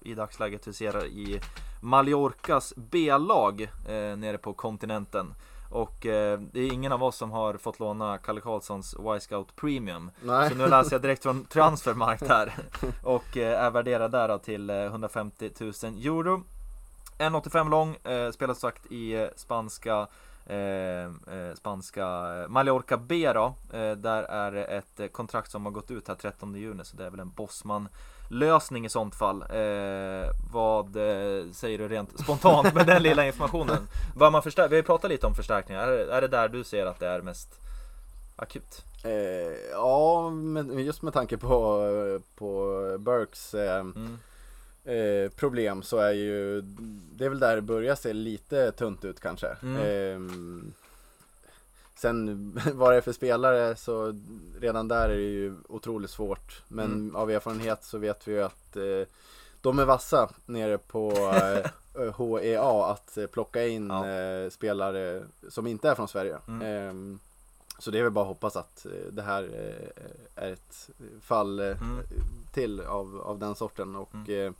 [0.00, 1.40] i dagsläget huserar i
[1.82, 5.34] Mallorcas B-lag eh, nere på kontinenten.
[5.70, 10.10] Och eh, det är ingen av oss som har fått låna Kalle Karlssons Y-Scout Premium.
[10.22, 10.50] Nej.
[10.50, 12.52] Så nu läser jag direkt från Transfermarkt här.
[13.02, 16.42] Och eh, är värderad där då till eh, 150 000 euro.
[17.18, 20.06] 1,85 lång, eh, spelar sagt i eh, spanska
[20.46, 23.54] eh, eh, spanska eh, Mallorca B då.
[23.72, 26.96] Eh, där är det ett eh, kontrakt som har gått ut här 13 juni så
[26.96, 27.88] det är väl en Bosman
[28.28, 29.42] lösning i sånt fall.
[29.42, 33.88] Eh, vad eh, säger du rent spontant med den lilla informationen?
[34.16, 35.88] Bör man förstär- Vi har ju pratat lite om förstärkningar.
[35.88, 37.48] Är, är det där du ser att det är mest
[38.36, 38.84] akut?
[39.04, 39.10] Eh,
[39.72, 44.18] ja, men just med tanke på, på Burks eh, Mm.
[44.84, 46.60] eh, problem så är ju
[47.16, 49.48] det är väl där det börjar se lite tunt ut kanske.
[49.62, 50.72] Mm.
[51.96, 54.20] Sen vad det är för spelare så
[54.60, 56.62] redan där är det ju otroligt svårt.
[56.68, 57.16] Men Mm.
[57.16, 59.08] av erfarenhet så vet vi ju att eh,
[59.60, 61.10] de är vassa nere på
[61.94, 64.08] eh, HEA att eh, plocka in Ja.
[64.08, 66.38] eh, spelare som inte är från Sverige.
[66.48, 66.62] Mm.
[66.62, 67.18] Ehm,
[67.78, 70.90] så det är väl bara att hoppas att eh, det här eh, är ett
[71.22, 71.98] fall Mm.
[72.52, 73.96] till av, av den sorten.
[73.96, 74.54] Och Mm.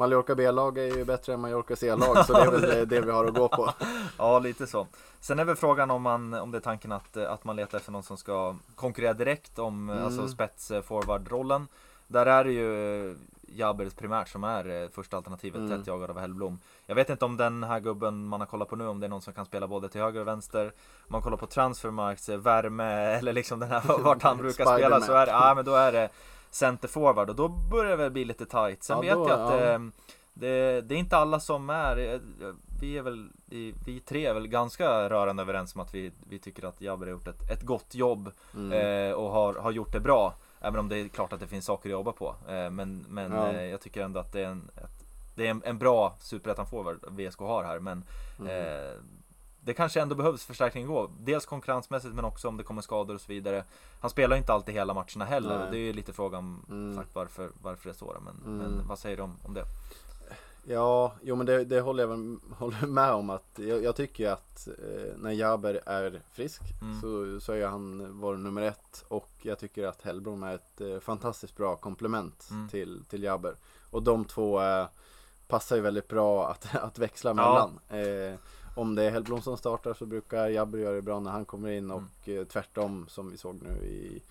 [0.00, 3.10] Mallorca B-lag är ju bättre än Mallorca C-lag så det är väl det, det vi
[3.10, 3.70] har att gå på.
[4.18, 4.86] Ja, lite så.
[5.20, 7.92] Sen är väl frågan om, man, om det är tanken att, att man letar efter
[7.92, 10.04] någon som ska konkurrera direkt om Mm.
[10.04, 11.68] alltså spets eh, forward-rollen.
[12.06, 13.16] Där är det ju eh,
[13.52, 15.78] Jabers primärt som är eh, första alternativet, Mm.
[15.78, 16.58] tätt jagad av Hellblom.
[16.86, 19.08] Jag vet inte om den här gubben man har kollat på nu, om det är
[19.08, 20.64] någon som kan spela både till höger och vänster.
[20.66, 25.12] Om man kollar på Transfermarks värme eller liksom den här vart han brukar spela så
[25.12, 26.08] är det, ja, men då är det
[26.50, 28.82] center forward och då börjar det väl bli lite tight.
[28.84, 29.72] Sen Ja, vet då, jag att ja.
[29.74, 29.80] eh,
[30.34, 32.20] det, det är inte alla som är, eh,
[32.80, 33.28] vi är väl,
[33.86, 37.10] vi tre är väl ganska rörande överens om att vi, vi tycker att Jabber har
[37.12, 38.72] gjort ett, ett gott jobb Mm.
[38.72, 40.34] eh, och har, har gjort det bra.
[40.60, 42.34] Även om det är klart att det finns saker att jobba på.
[42.48, 43.48] Eh, men men Ja.
[43.52, 46.66] eh, jag tycker ändå att det är en, ett, det är en, en bra superettan
[46.66, 47.78] forward VSK har här.
[47.78, 48.04] Men
[48.40, 48.52] Mm.
[49.60, 51.10] Det kanske ändå behövs förstärkning gå.
[51.20, 53.64] Dels konkurrensmässigt men också om det kommer skador och så vidare.
[54.00, 55.58] Han spelar ju inte alltid hela matcherna heller.
[55.58, 55.68] Nej.
[55.70, 56.96] Det är ju lite frågan Mm.
[56.96, 58.12] sagt varför, varför det är så.
[58.12, 58.20] då.
[58.20, 58.56] Men, Mm.
[58.76, 59.64] men vad säger du om, om det?
[60.64, 64.30] Ja, jo men det, det håller jag väl håller med om att jag, jag tycker
[64.30, 67.00] att eh, när Jaber är frisk Mm.
[67.00, 70.98] så, så är han vår nummer ett och jag tycker att Hellblom är ett eh,
[71.00, 72.68] fantastiskt bra komplement Mm.
[72.68, 73.54] till, till Jaber.
[73.90, 74.86] Och de två eh,
[75.48, 77.34] passar ju väldigt bra att, att växla Ja.
[77.34, 77.78] mellan.
[78.04, 78.34] Eh,
[78.76, 81.70] om det är Hellblom som startar så brukar Jabber göra det bra när han kommer
[81.70, 81.96] in Mm.
[82.22, 84.22] och eh, tvärtom som vi såg nu i,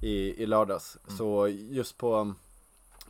[0.00, 0.98] i, i lördags.
[1.06, 1.16] Mm.
[1.18, 2.34] Så just på,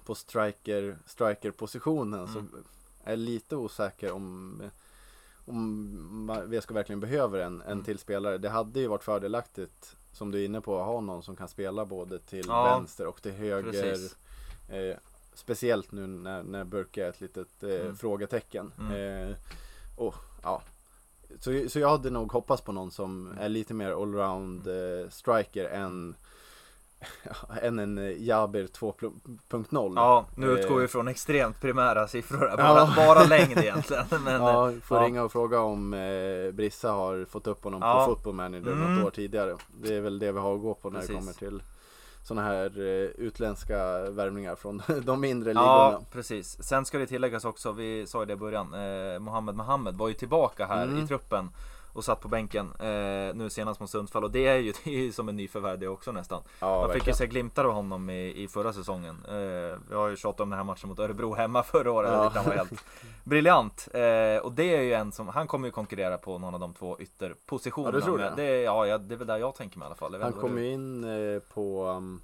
[0.05, 2.65] på striker, striker-positionen så Mm.
[3.05, 4.63] är jag lite osäker om
[5.49, 7.85] om VSK verkligen behöver en, en Mm.
[7.85, 8.39] till spelare.
[8.39, 11.49] Det hade ju varit fördelaktigt som du är inne på att ha någon som kan
[11.49, 13.95] spela både till Ja, vänster och till höger.
[14.69, 14.97] Eh,
[15.35, 17.97] speciellt nu när, när Burke är ett litet eh, Mm.
[17.97, 18.73] frågetecken.
[18.79, 18.93] Mm.
[19.31, 19.37] Eh,
[19.97, 20.63] och, ja.
[21.41, 25.65] Så, så jag hade nog hoppats på någon som är lite mer allround eh, striker
[25.65, 26.15] än,
[27.63, 29.93] än en eh, Jaber 2.0.
[29.97, 30.89] Ja, nu utgår vi Eh.
[30.89, 32.39] från extremt primära siffror.
[32.57, 32.93] Bara, Ja.
[32.97, 34.05] bara längd egentligen.
[34.25, 35.05] Men, ja, eh, får ja.
[35.07, 38.05] ringa och fråga om eh, Brissa har fått upp honom Ja.
[38.07, 38.95] på Football Manager Mm.
[38.95, 39.57] något år tidigare.
[39.83, 41.15] Det är väl det vi har att gå på när Precis.
[41.15, 41.63] det kommer till
[42.27, 45.67] sådana här eh, utländska värvningar från de mindre ligorna.
[45.67, 46.63] Ja, precis.
[46.63, 50.09] Sen ska det tilläggas också, vi sa ju det i början, eh, Mohammed Mohammed var
[50.09, 51.05] ju tillbaka här Mm.
[51.05, 51.51] i truppen
[51.97, 54.99] och satt på bänken eh, nu senast mot Sundsvall och det är ju, det är
[55.01, 56.43] ju som en nyförvärv det också nästan.
[56.61, 59.17] Ja, Man fick ju se glimtar av honom i, i förra säsongen.
[59.29, 62.25] Eh, vi har ju tjatat om den här matchen mot Örebro hemma förra året, Ja.
[62.25, 62.85] jag han var helt
[63.25, 63.89] briljant.
[63.95, 66.75] Eh, och det är ju en som, han kommer ju konkurrera på någon av de
[66.75, 67.93] två ytterpositionerna.
[67.97, 68.43] Ja, du tror Men det?
[68.43, 70.13] det, ja, det är väl där jag tänker mig i alla fall.
[70.13, 72.21] Jag Han inte vad kom du- ju in eh, på um,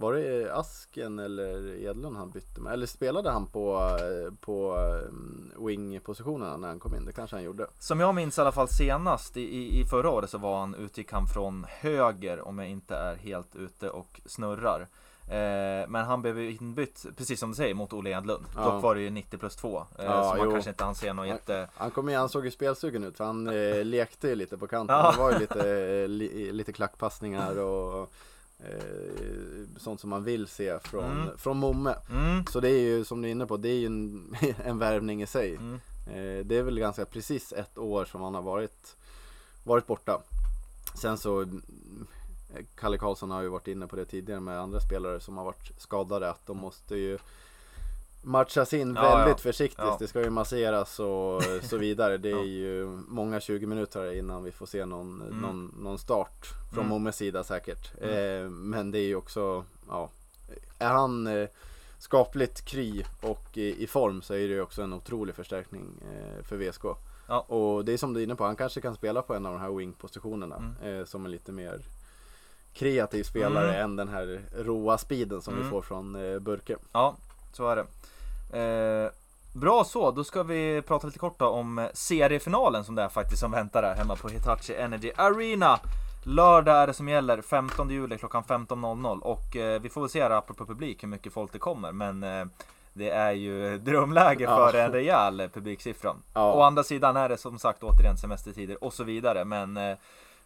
[0.00, 2.72] Var det Asken eller Edlund han bytte med?
[2.72, 7.04] Eller spelade han på, eh, på um, wing-positionerna när han kom in?
[7.04, 7.66] Det kanske han gjorde.
[7.78, 11.12] Som jag minns i alla fall senast i, i, förra året så var han, utgick
[11.12, 14.88] han från höger om jag inte är helt ute och snurrar.
[15.28, 18.44] Eh, men han blev inbytt, precis som du säger, mot Olle Edlund.
[18.56, 18.64] Ja.
[18.64, 19.78] Dock var det ju 90 plus 2.
[19.78, 20.50] Eh, Ja, så man jo.
[20.52, 21.68] kanske inte han ser något jätte...
[21.74, 24.66] Han kom in, han såg ju spelsugen ut för han eh, lekte ju lite på
[24.66, 24.96] kanten.
[24.96, 25.12] Ja.
[25.12, 28.12] Det var ju lite, eh, li, lite klackpassningar och
[28.64, 31.38] eh, sånt som man vill se från, Mm.
[31.38, 31.94] från Momme.
[32.10, 32.46] Mm.
[32.46, 35.22] Så det är ju som du är inne på, det är ju en, en värvning
[35.22, 35.54] i sig.
[35.56, 35.74] Mm.
[36.06, 38.96] Eh, det är väl ganska precis ett år som han har varit,
[39.64, 40.20] varit borta.
[40.94, 41.62] Sen så mm,
[42.74, 45.70] Kalle Karlsson har ju varit inne på det tidigare med andra spelare som har varit
[45.80, 47.18] skadade att de måste ju
[48.22, 49.42] matchas in Ja, väldigt ja.
[49.42, 49.78] försiktigt.
[49.84, 49.96] Ja.
[49.98, 52.18] Det ska ju masseras och så vidare.
[52.18, 55.38] Det är ju många 20 minuter innan vi får se någon, Mm.
[55.40, 56.88] någon, någon start från Mm.
[56.88, 57.92] Mommes sida säkert.
[58.02, 58.44] Mm.
[58.44, 60.10] Eh, men det är ju också, ja,
[60.78, 61.48] är han eh,
[61.98, 66.42] skapligt kry och i, i form så är det ju också en otrolig förstärkning eh,
[66.44, 66.84] för VSK.
[67.46, 69.52] Och det är som du är inne på, han kanske kan spela på en av
[69.52, 70.98] de här wing-positionerna Mm.
[71.00, 71.80] eh, som en lite mer
[72.74, 73.84] kreativ spelare Mm.
[73.84, 75.64] än den här råa speeden som Mm.
[75.66, 76.76] vi får från eh, Burke.
[76.92, 77.16] Ja,
[77.52, 77.84] så är det.
[78.58, 79.10] Eh,
[79.52, 83.08] bra så, då ska vi prata lite kort då om eh, seriefinalen som det är
[83.08, 85.78] faktiskt som väntar här hemma på Hitachi Energy Arena.
[86.24, 90.22] Lördag är det som gäller, 15 juli klockan 15.00 och eh, vi får väl se
[90.22, 92.44] här apropå publik hur mycket folk det kommer men eh,
[92.92, 96.14] det är ju drömläge för en rejäl publiksiffra.
[96.34, 96.52] Ja.
[96.52, 99.96] Å andra sidan är det som sagt återigen semestertider och så vidare men eh,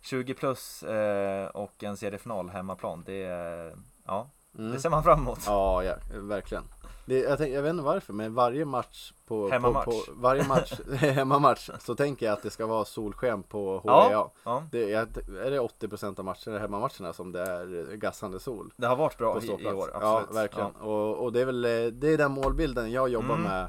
[0.02, 4.26] 20 plus eh, och en seriefinal hemmaplan det, eh, ja,
[4.59, 4.72] Mm.
[4.72, 5.38] det ser man fram emot.
[5.46, 6.64] Ja, ja verkligen.
[7.07, 9.84] Det, jag, tänk, jag vet inte varför, men varje match på, Hemmamatch.
[9.84, 14.02] på, på varje match, hemmamatch så tänker jag att det ska vara solsken på Ja.
[14.09, 14.26] HEA.
[14.44, 15.07] Ja, Det, är,
[15.46, 18.72] är det 80% av matcherna, hemmamatcherna som det är gassande sol?
[18.76, 20.36] det har varit bra på i, i år, Ja, absolut.
[20.42, 20.70] verkligen.
[20.70, 23.42] Och, och det är väl eh, det är den målbilden jag jobbar Mm.
[23.42, 23.68] med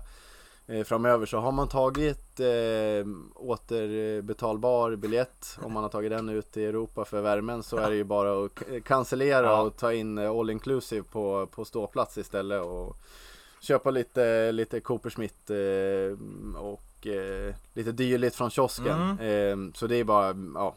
[0.68, 1.26] eh, framöver.
[1.26, 3.06] Så har man tagit eh,
[3.36, 7.96] återbetalbar biljett, om man har tagit den ut i Europa för värmen så är det
[7.96, 9.62] ju bara att cancellera Ja.
[9.62, 12.96] och ta in eh, all inclusive på, på ståplats istället och
[13.66, 16.18] köpa lite, lite Coopersmith eh,
[16.58, 19.18] och eh, lite dyrligt från kiosken.
[19.20, 19.68] Mm.
[19.70, 20.76] Eh, så det är bara, ja,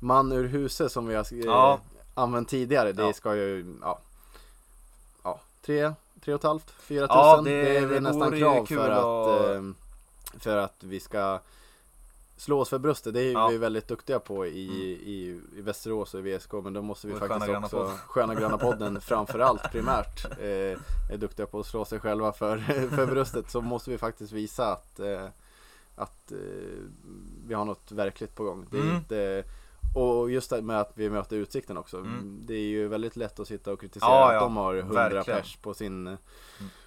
[0.00, 1.80] man ur huset som vi har Ja.
[2.14, 2.92] använt tidigare.
[2.92, 3.12] Det Ja.
[3.12, 3.98] ska ju, ja,
[5.24, 5.92] ja, tre,
[6.24, 7.44] tre och ett halvt, fyra tusen.
[7.44, 9.62] det- är det nästan krav för att- eh,
[10.38, 11.40] för att vi ska
[12.42, 13.14] slå oss för bröstet.
[13.14, 13.48] Det är Ja.
[13.48, 14.80] vi väldigt duktiga på i, Mm.
[14.80, 16.52] i, i Västerås och i VSK.
[16.52, 17.96] Men då måste vi Och faktiskt Sköna också, podden.
[18.06, 20.78] Sköna Gröna podden framförallt primärt, eh,
[21.12, 22.58] är duktiga på att slå sig själva för,
[22.96, 23.50] för bröstet.
[23.50, 25.26] Så måste vi faktiskt visa att, eh,
[25.96, 26.38] att eh,
[27.46, 28.66] vi har något verkligt på gång.
[28.70, 28.96] Det är Mm.
[28.96, 29.44] inte,
[29.96, 31.96] och just det med att vi möter Utsikten också.
[31.96, 32.42] Mm.
[32.46, 34.94] Det är ju väldigt lätt att sitta och kritisera Ja, att ja, de har 100
[35.08, 35.24] verkligen.
[35.42, 36.16] pers på sin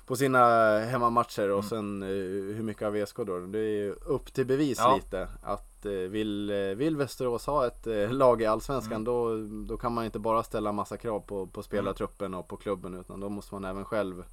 [0.05, 0.39] på sina
[0.79, 1.69] hemmamatcher och Mm.
[1.69, 3.39] sen eh, hur mycket av VSK då?
[3.39, 4.95] Det är upp till bevis Ja.
[4.95, 9.03] lite att eh, vill, eh, vill Västerås ha ett lag i Allsvenskan Mm.
[9.03, 9.37] då,
[9.73, 13.19] då kan man inte bara ställa massa krav på, på spelartruppen och på klubben utan
[13.19, 14.23] då måste man även själv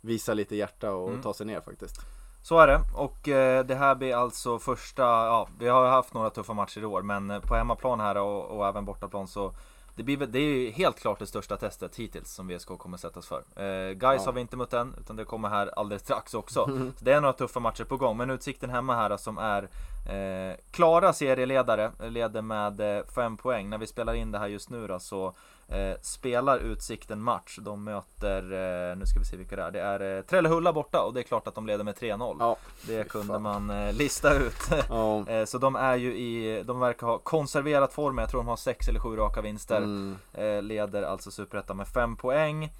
[0.00, 1.22] visa lite hjärta och Mm.
[1.22, 1.96] ta sig ner faktiskt.
[2.44, 6.30] Så är det och eh, det här blir alltså första, ja vi har haft några
[6.30, 9.52] tuffa matcher i år men på hemmaplan här och, och även bortaplan så
[9.94, 13.26] det, blir, det är ju helt klart det största testet hittills som VSK kommer sättas
[13.26, 13.38] för.
[13.56, 14.24] Eh, Guys Ja.
[14.24, 16.64] har vi inte mött än utan det kommer här alldeles strax också.
[16.98, 19.62] Så det är några tuffa matcher på gång men Utsikten hemma här som är
[20.08, 23.68] eh, klara serieledare, leder med eh, fem poäng.
[23.70, 25.34] När vi spelar in det här just nu då så
[25.68, 27.58] eh, spelar Utsikten match.
[27.62, 28.42] De möter,
[28.90, 29.70] eh, nu ska vi se vilka det är.
[29.70, 32.36] Det är eh, Trellehulla borta och det är klart att de leder med 3-0.
[32.40, 32.56] Ja,
[32.86, 33.42] Det kunde fan.
[33.42, 34.56] man eh, lista ut.
[34.88, 35.28] ja.
[35.28, 38.22] Eh, Så de är ju i, de verkar ha konserverat formen.
[38.22, 39.76] Jag tror de har sex eller sju raka vinster.
[39.76, 40.16] Mm.
[40.34, 42.72] Eh, Leder alltså Superettan med fem poäng.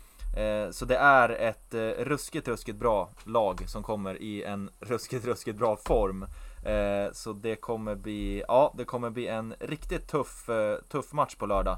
[0.70, 5.76] Så det är ett ruskigt, ruskigt bra lag som kommer i en ruskigt, ruskigt bra
[5.76, 6.26] form.
[7.12, 10.48] Så det kommer bli, ja det kommer bli en riktigt tuff,
[10.88, 11.76] tuff match på lördag.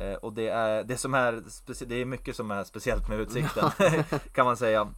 [0.00, 1.42] Eh, Och det är, det som är,
[1.86, 3.70] det är mycket som är speciellt med Utsikten
[4.32, 4.88] kan man säga.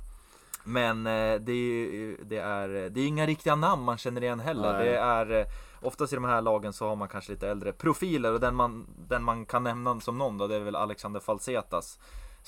[0.65, 4.41] Men eh, det är ju det är, det är inga riktiga namn man känner igen
[4.41, 4.73] heller.
[4.73, 4.85] Nej.
[4.85, 5.47] Det är eh,
[5.83, 8.87] oftast i de här lagen så har man kanske lite äldre profiler och den man,
[9.09, 11.99] den man kan nämna som någon då det är väl Alexander Falsetas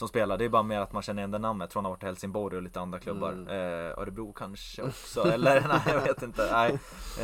[0.01, 0.39] som spelar.
[0.39, 1.71] Det är bara mer att man känner igen det namnet.
[1.71, 3.33] Tror han har varit i Helsingborg och lite andra klubbar.
[3.33, 3.49] Mm.
[3.49, 5.33] Eh, Örebro kanske också.
[5.33, 6.49] Eller nej, jag vet inte.
[6.53, 6.71] Nej.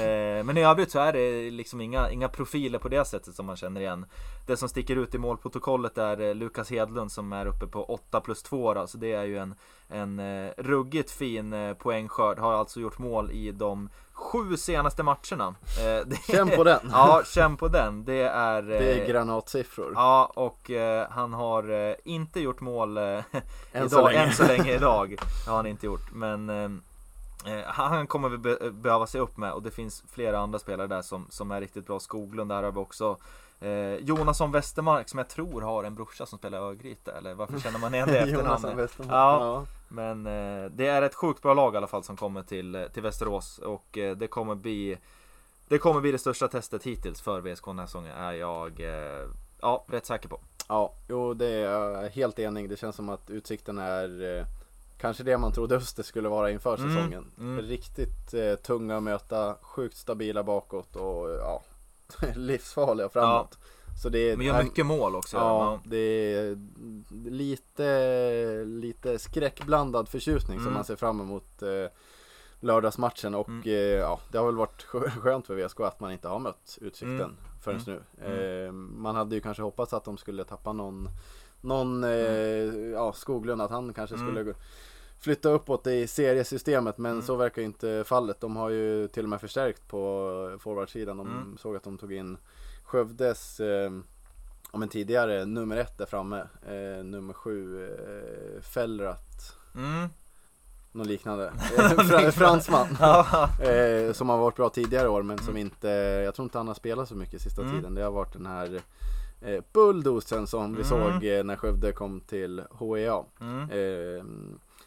[0.04, 3.46] Eh, men i övrigt så är det liksom inga, inga profiler på det sättet som
[3.46, 4.06] man känner igen.
[4.46, 8.20] Det som sticker ut i målprotokollet är eh, Lukas Hedlund som är uppe på 8
[8.20, 9.54] plus 2 då, så det är ju en,
[9.88, 12.38] en eh, ruggigt fin eh, poängskörd.
[12.38, 15.54] Har alltså gjort mål i de sju senaste matcherna.
[15.80, 16.80] Eh, det, Känn på den!
[16.92, 18.04] Ja, känn på den.
[18.04, 18.62] Det är...
[18.62, 19.92] Det är eh, granatsiffror.
[19.94, 23.02] Ja, och eh, han har eh, inte gjort mål eh,
[23.72, 24.24] Än så idag, länge.
[24.24, 25.16] än så länge idag.
[25.46, 26.12] Har han inte gjort.
[26.12, 26.64] Men eh,
[27.54, 30.86] eh, han kommer vi be behöva se upp med och det finns flera andra spelare
[30.86, 32.00] där som, som är riktigt bra.
[32.00, 33.16] Skoglund där har vi också.
[33.60, 37.78] Eh, Jonasson Westermark som jag tror har en brorsa som spelar Örgryte eller varför känner
[37.78, 38.76] man igen det efternamnet?
[38.76, 39.12] Westermark.
[39.12, 39.40] Ja.
[39.40, 39.64] Ja.
[39.88, 42.84] Men eh, det är ett sjukt bra lag i alla fall som kommer till, eh,
[42.86, 44.98] till Västerås och eh, det kommer bli
[45.68, 49.26] Det kommer bli det största testet hittills för VSK den här säsongen är jag eh,
[49.60, 50.40] Ja, rätt säker på.
[50.68, 52.68] Ja, jo det är jag helt enig.
[52.70, 54.44] Det känns som att utsikten är eh,
[54.98, 57.30] kanske det man trodde Öster skulle vara inför Mm, säsongen.
[57.38, 57.60] mm.
[57.66, 61.62] Riktigt eh, tunga att möta, sjukt stabila bakåt och ja,
[62.34, 63.58] livsfarliga framåt.
[64.02, 65.36] Så det är, Men gör mycket mål också.
[65.36, 65.96] Ja, det
[66.34, 66.58] är
[67.30, 70.74] lite, lite skräckblandad förtjusning som Mm.
[70.74, 71.68] man ser fram emot eh,
[72.60, 73.62] lördagsmatchen och Mm.
[73.64, 76.78] eh, ja, det har väl varit skö- skönt för VSK att man inte har mött
[76.80, 77.36] Utsikten Mm.
[77.62, 78.00] förrän Mm.
[78.24, 78.64] nu.
[78.66, 81.08] Eh, man hade ju kanske hoppats att de skulle tappa någon,
[81.60, 82.10] någon eh,
[82.92, 84.26] ja, Skoglund, att han kanske Mm.
[84.26, 84.58] skulle gå-
[85.20, 87.22] flytta uppåt i seriesystemet men Mm.
[87.26, 88.40] så verkar ju inte fallet.
[88.40, 89.98] De har ju till och med förstärkt på
[90.60, 91.16] forwardsidan.
[91.16, 91.56] De Mm.
[91.58, 92.36] såg att de tog in
[92.84, 93.90] Skövdes eh,
[94.72, 96.38] men tidigare nummer ett där framme.
[96.66, 99.56] Eh, nummer sju, eh, Fellrat.
[99.74, 100.08] Mm.
[100.92, 101.52] Något liknande.
[101.78, 102.86] Eh, Fra, fransman.
[103.62, 105.88] Eh, som har varit bra tidigare år men som inte,
[106.24, 107.74] jag tror inte han har spelat så mycket sista Mm.
[107.74, 107.94] tiden.
[107.94, 108.80] Det har varit den här
[109.40, 110.84] eh, bulldosen som vi Mm.
[110.84, 113.22] såg eh, när Skövde kom till HEA.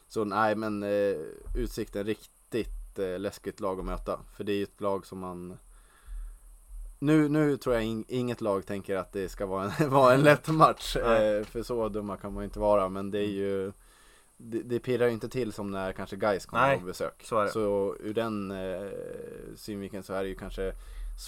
[0.09, 0.29] Mm.
[0.29, 1.15] Så nej men eh,
[1.55, 4.19] Utsikten riktigt eh, läskigt lag att möta.
[4.35, 5.57] För det är ju ett lag som man
[6.99, 10.21] nu, nu tror jag in, inget lag tänker att det ska vara en, vara en
[10.23, 10.95] lätt match.
[10.95, 12.89] Eh, för så dumma kan man ju inte vara.
[12.89, 13.71] Men det är ju
[14.37, 17.23] det, det pirrar ju inte till som när kanske Gais kommer Nej, på besök.
[17.25, 17.47] så.
[17.47, 18.91] Så ur den eh,
[19.55, 20.73] synvinkeln så är det ju kanske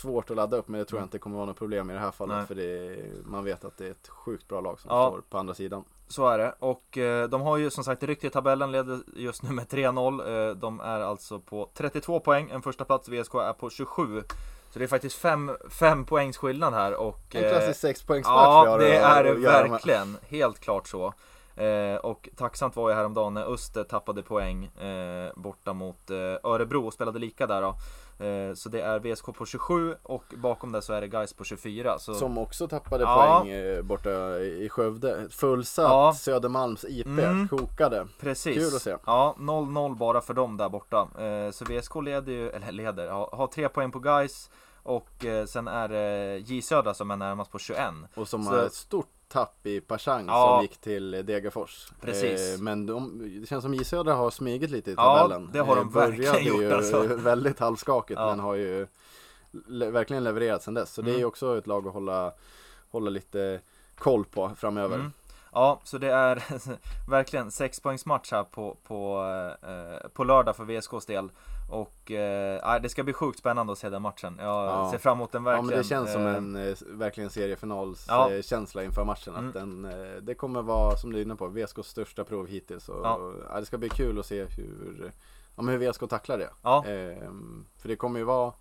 [0.01, 0.67] svårt att ladda upp.
[0.67, 1.07] Men det tror jag Mm.
[1.07, 2.37] inte kommer vara något problem i det här fallet.
[2.37, 2.45] Nej.
[2.45, 5.09] För det, man vet att det är ett sjukt bra lag som Ja.
[5.09, 5.83] står på andra sidan.
[6.11, 6.55] Så är det.
[6.59, 10.49] Och eh, de har ju som sagt ryckt i tabellen, leder just nu med 3-0.
[10.49, 13.09] Eh, de är alltså på 32 poäng, en första plats.
[13.09, 14.23] VSK är på 27.
[14.69, 17.35] Så det är faktiskt 5 fem poängs skillnad här och...
[17.35, 20.17] En eh, klassisk sexpoängsmatch vi Ja, det är det verkligen.
[20.29, 21.13] Helt klart så.
[21.55, 26.87] Eh, och tacksamt var ju häromdagen när Öster tappade poäng eh, borta mot eh, Örebro
[26.87, 27.75] och spelade lika där då.
[28.21, 31.43] Eh, så det är VSK på 27 och bakom det så är det Gais på
[31.43, 31.99] 24.
[31.99, 32.13] Så...
[32.13, 33.39] Som också tappade Ja.
[33.41, 34.09] poäng eh, borta
[34.39, 35.27] i Skövde.
[35.29, 36.13] Fullsatt Ja.
[36.13, 37.47] Södermalms IP, Mm.
[37.47, 38.07] kokade.
[38.19, 38.55] Precis.
[38.57, 38.95] Kul att se.
[39.05, 41.07] Ja, 0-0 bara för dem där borta.
[41.19, 44.49] Eh, så VSK leder ju, eller leder, har, tre poäng på Gais
[44.83, 45.09] och
[45.47, 47.93] sen är det J Södra som är närmast på 21.
[48.15, 50.55] Och som Så- har ett stort tapp i Pashang Ja.
[50.55, 51.91] som gick till Degerfors.
[52.01, 52.55] Precis.
[52.55, 55.49] Eh, men de, det känns som J Södra har smugit lite i Ja, tabellen.
[55.53, 57.01] det har de Eh, verkligen gjort, ju alltså.
[57.15, 58.25] väldigt halvskakigt Ja.
[58.29, 58.87] men har ju
[59.67, 60.93] le, verkligen levererat sedan dess.
[60.93, 61.19] Så det är Mm.
[61.19, 62.31] ju också ett lag att hålla,
[62.91, 63.59] hålla lite
[63.97, 64.95] koll på framöver.
[64.95, 65.11] Mm.
[65.53, 66.43] Ja, så det är
[67.09, 69.23] verkligen sexpoängsmatch här på, på,
[69.63, 71.29] eh, på lördag för VSKs del.
[71.71, 74.35] Och eh, det ska bli sjukt spännande att se den matchen.
[74.39, 74.89] Jag Ja.
[74.91, 75.67] ser fram emot den Ja verkligen.
[75.67, 78.29] men det känns som Eh, en eh, verkligen seriefinals Ja.
[78.41, 79.35] känsla inför matchen.
[79.35, 79.47] Mm.
[79.47, 82.89] Att den, eh, det kommer vara, som du är inne på, VSKs största prov hittills.
[82.89, 83.19] Och, Ja.
[83.49, 83.59] ja.
[83.59, 85.11] det ska bli kul att se hur,
[85.55, 86.49] ja, men hur VSK tacklar det.
[86.61, 88.53] Ja, Ehm, för det kommer ju vara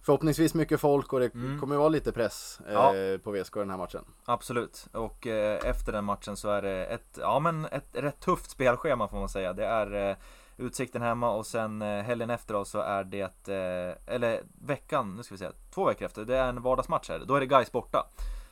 [0.00, 1.60] förhoppningsvis mycket folk och det Mm.
[1.60, 2.92] kommer vara lite press eh, Ja.
[3.24, 4.04] på VSK den här matchen.
[4.24, 4.86] absolut.
[4.92, 9.08] Och eh, efter den matchen så är det ett, ja, men ett rätt tufft spelschema
[9.08, 9.52] får man säga.
[9.52, 10.16] Det är eh,
[10.62, 15.22] Utsikten hemma och sen eh, helgen efter då så är det, eh, eller veckan, nu
[15.22, 17.22] ska vi se, två veckor efter, det är en vardagsmatch här.
[17.26, 18.06] Då är det guys borta.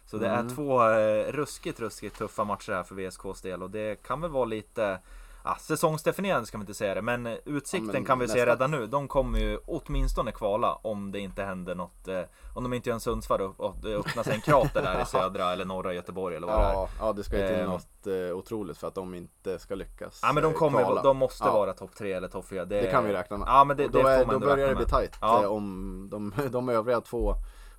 [0.07, 0.47] Så det Mm.
[0.47, 4.31] är två eh, ruskigt, ruskigt tuffa matcher här för VSKs del och det kan väl
[4.31, 4.99] vara lite
[5.45, 8.34] Ja, säsongsdefinierande ska vi inte säga det, men eh, Utsikten Ja, men kan vi se
[8.34, 8.47] nästan.
[8.49, 8.86] redan nu.
[8.86, 12.09] De kommer ju åtminstone kvala om det inte händer något.
[12.09, 12.20] Eh,
[12.55, 15.05] om de inte gör en Sundsvall och, och det öppnar sig en krater där i
[15.07, 16.72] södra eller norra Göteborg eller vad det är.
[16.72, 17.70] Ja, ja, det ska ju till Ehm.
[17.70, 21.03] något eh, otroligt för att de inte ska lyckas Ja men de eh, kommer, kvala.
[21.03, 21.53] de måste Ja.
[21.53, 22.64] vara topp 3 eller topp 4.
[22.64, 23.49] Det, Det kan vi räkna med.
[23.49, 25.43] Ja men det, Och det då, får är, då börjar det bli tajt Ja.
[25.43, 27.34] eh, om de, de övriga två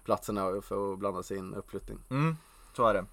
[0.05, 1.97] platserna för att blanda sig in uppflyttning.
[2.09, 2.37] Mm,
[2.75, 3.05] så är det.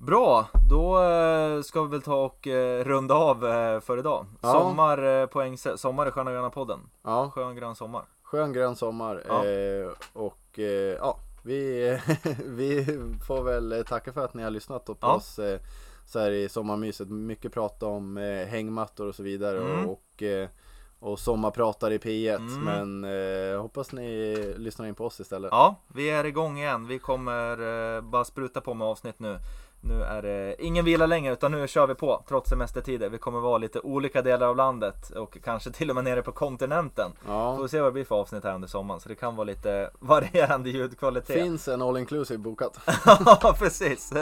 [0.00, 4.26] Bra, då eh, ska vi väl ta och eh, runda av eh, för idag.
[4.42, 4.52] Ja.
[4.52, 6.80] Sommar, poäng, sommar i Sköna Gröna podden.
[7.02, 8.02] Ja, Skön grön sommar.
[8.22, 9.24] skön grön sommar.
[9.28, 9.46] Ja.
[9.46, 10.64] Eh, och eh,
[10.98, 11.98] ja, vi,
[12.46, 12.84] vi
[13.26, 15.14] får väl tacka för att ni har lyssnat på Ja.
[15.14, 15.60] oss eh,
[16.06, 17.08] så här i sommarmyset.
[17.08, 18.16] Mycket prata om
[18.50, 19.88] hängmattor och så vidare Mm.
[19.88, 19.92] och,
[21.02, 22.36] och, och sommarpratar i P1.
[22.36, 22.60] Mm.
[22.64, 23.04] Men
[23.54, 25.48] eh, hoppas ni lyssnar in på oss istället.
[25.52, 26.86] Ja, vi är igång igen.
[26.86, 27.50] Vi kommer
[27.96, 29.38] eh, bara spruta på med avsnitt nu.
[29.82, 33.08] Nu är det ingen vila längre utan nu kör vi på trots semestertider.
[33.08, 36.32] Vi kommer vara lite olika delar av landet och kanske till och med nere på
[36.32, 37.12] kontinenten.
[37.26, 37.56] Ja.
[37.56, 39.90] Får se vad det blir för avsnitt här under sommaren så det kan vara lite
[39.98, 41.42] varierande ljudkvalitet.
[41.42, 42.78] Finns en all inclusive bokat.
[43.42, 44.12] Ja precis.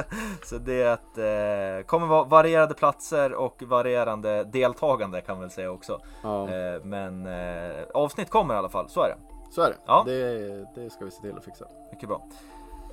[0.44, 6.00] Så det eh, kommer vara varierade platser och varierande deltagande kan man väl säga också.
[6.22, 9.16] Ja, Eh, men eh, avsnitt kommer i alla fall, så är det.
[9.54, 9.76] så är det.
[9.86, 10.02] ja.
[10.06, 10.82] det.
[10.82, 11.64] Det ska vi se till att fixa.
[11.92, 12.22] Mycket bra.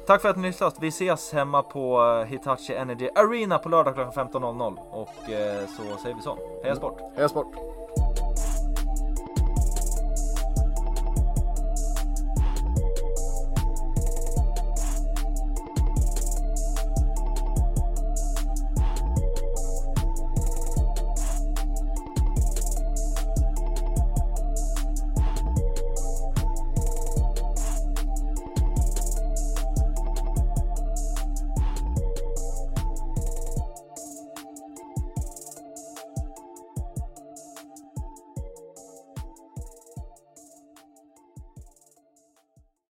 [0.08, 0.76] Tack för att ni lyssnat.
[0.80, 5.98] Vi ses hemma på eh, Hitachi Energy Arena på lördag klockan 15.00 och eh, så
[6.02, 6.38] säger vi så.
[6.64, 7.02] Heja sport!
[7.16, 7.75] Heja sport!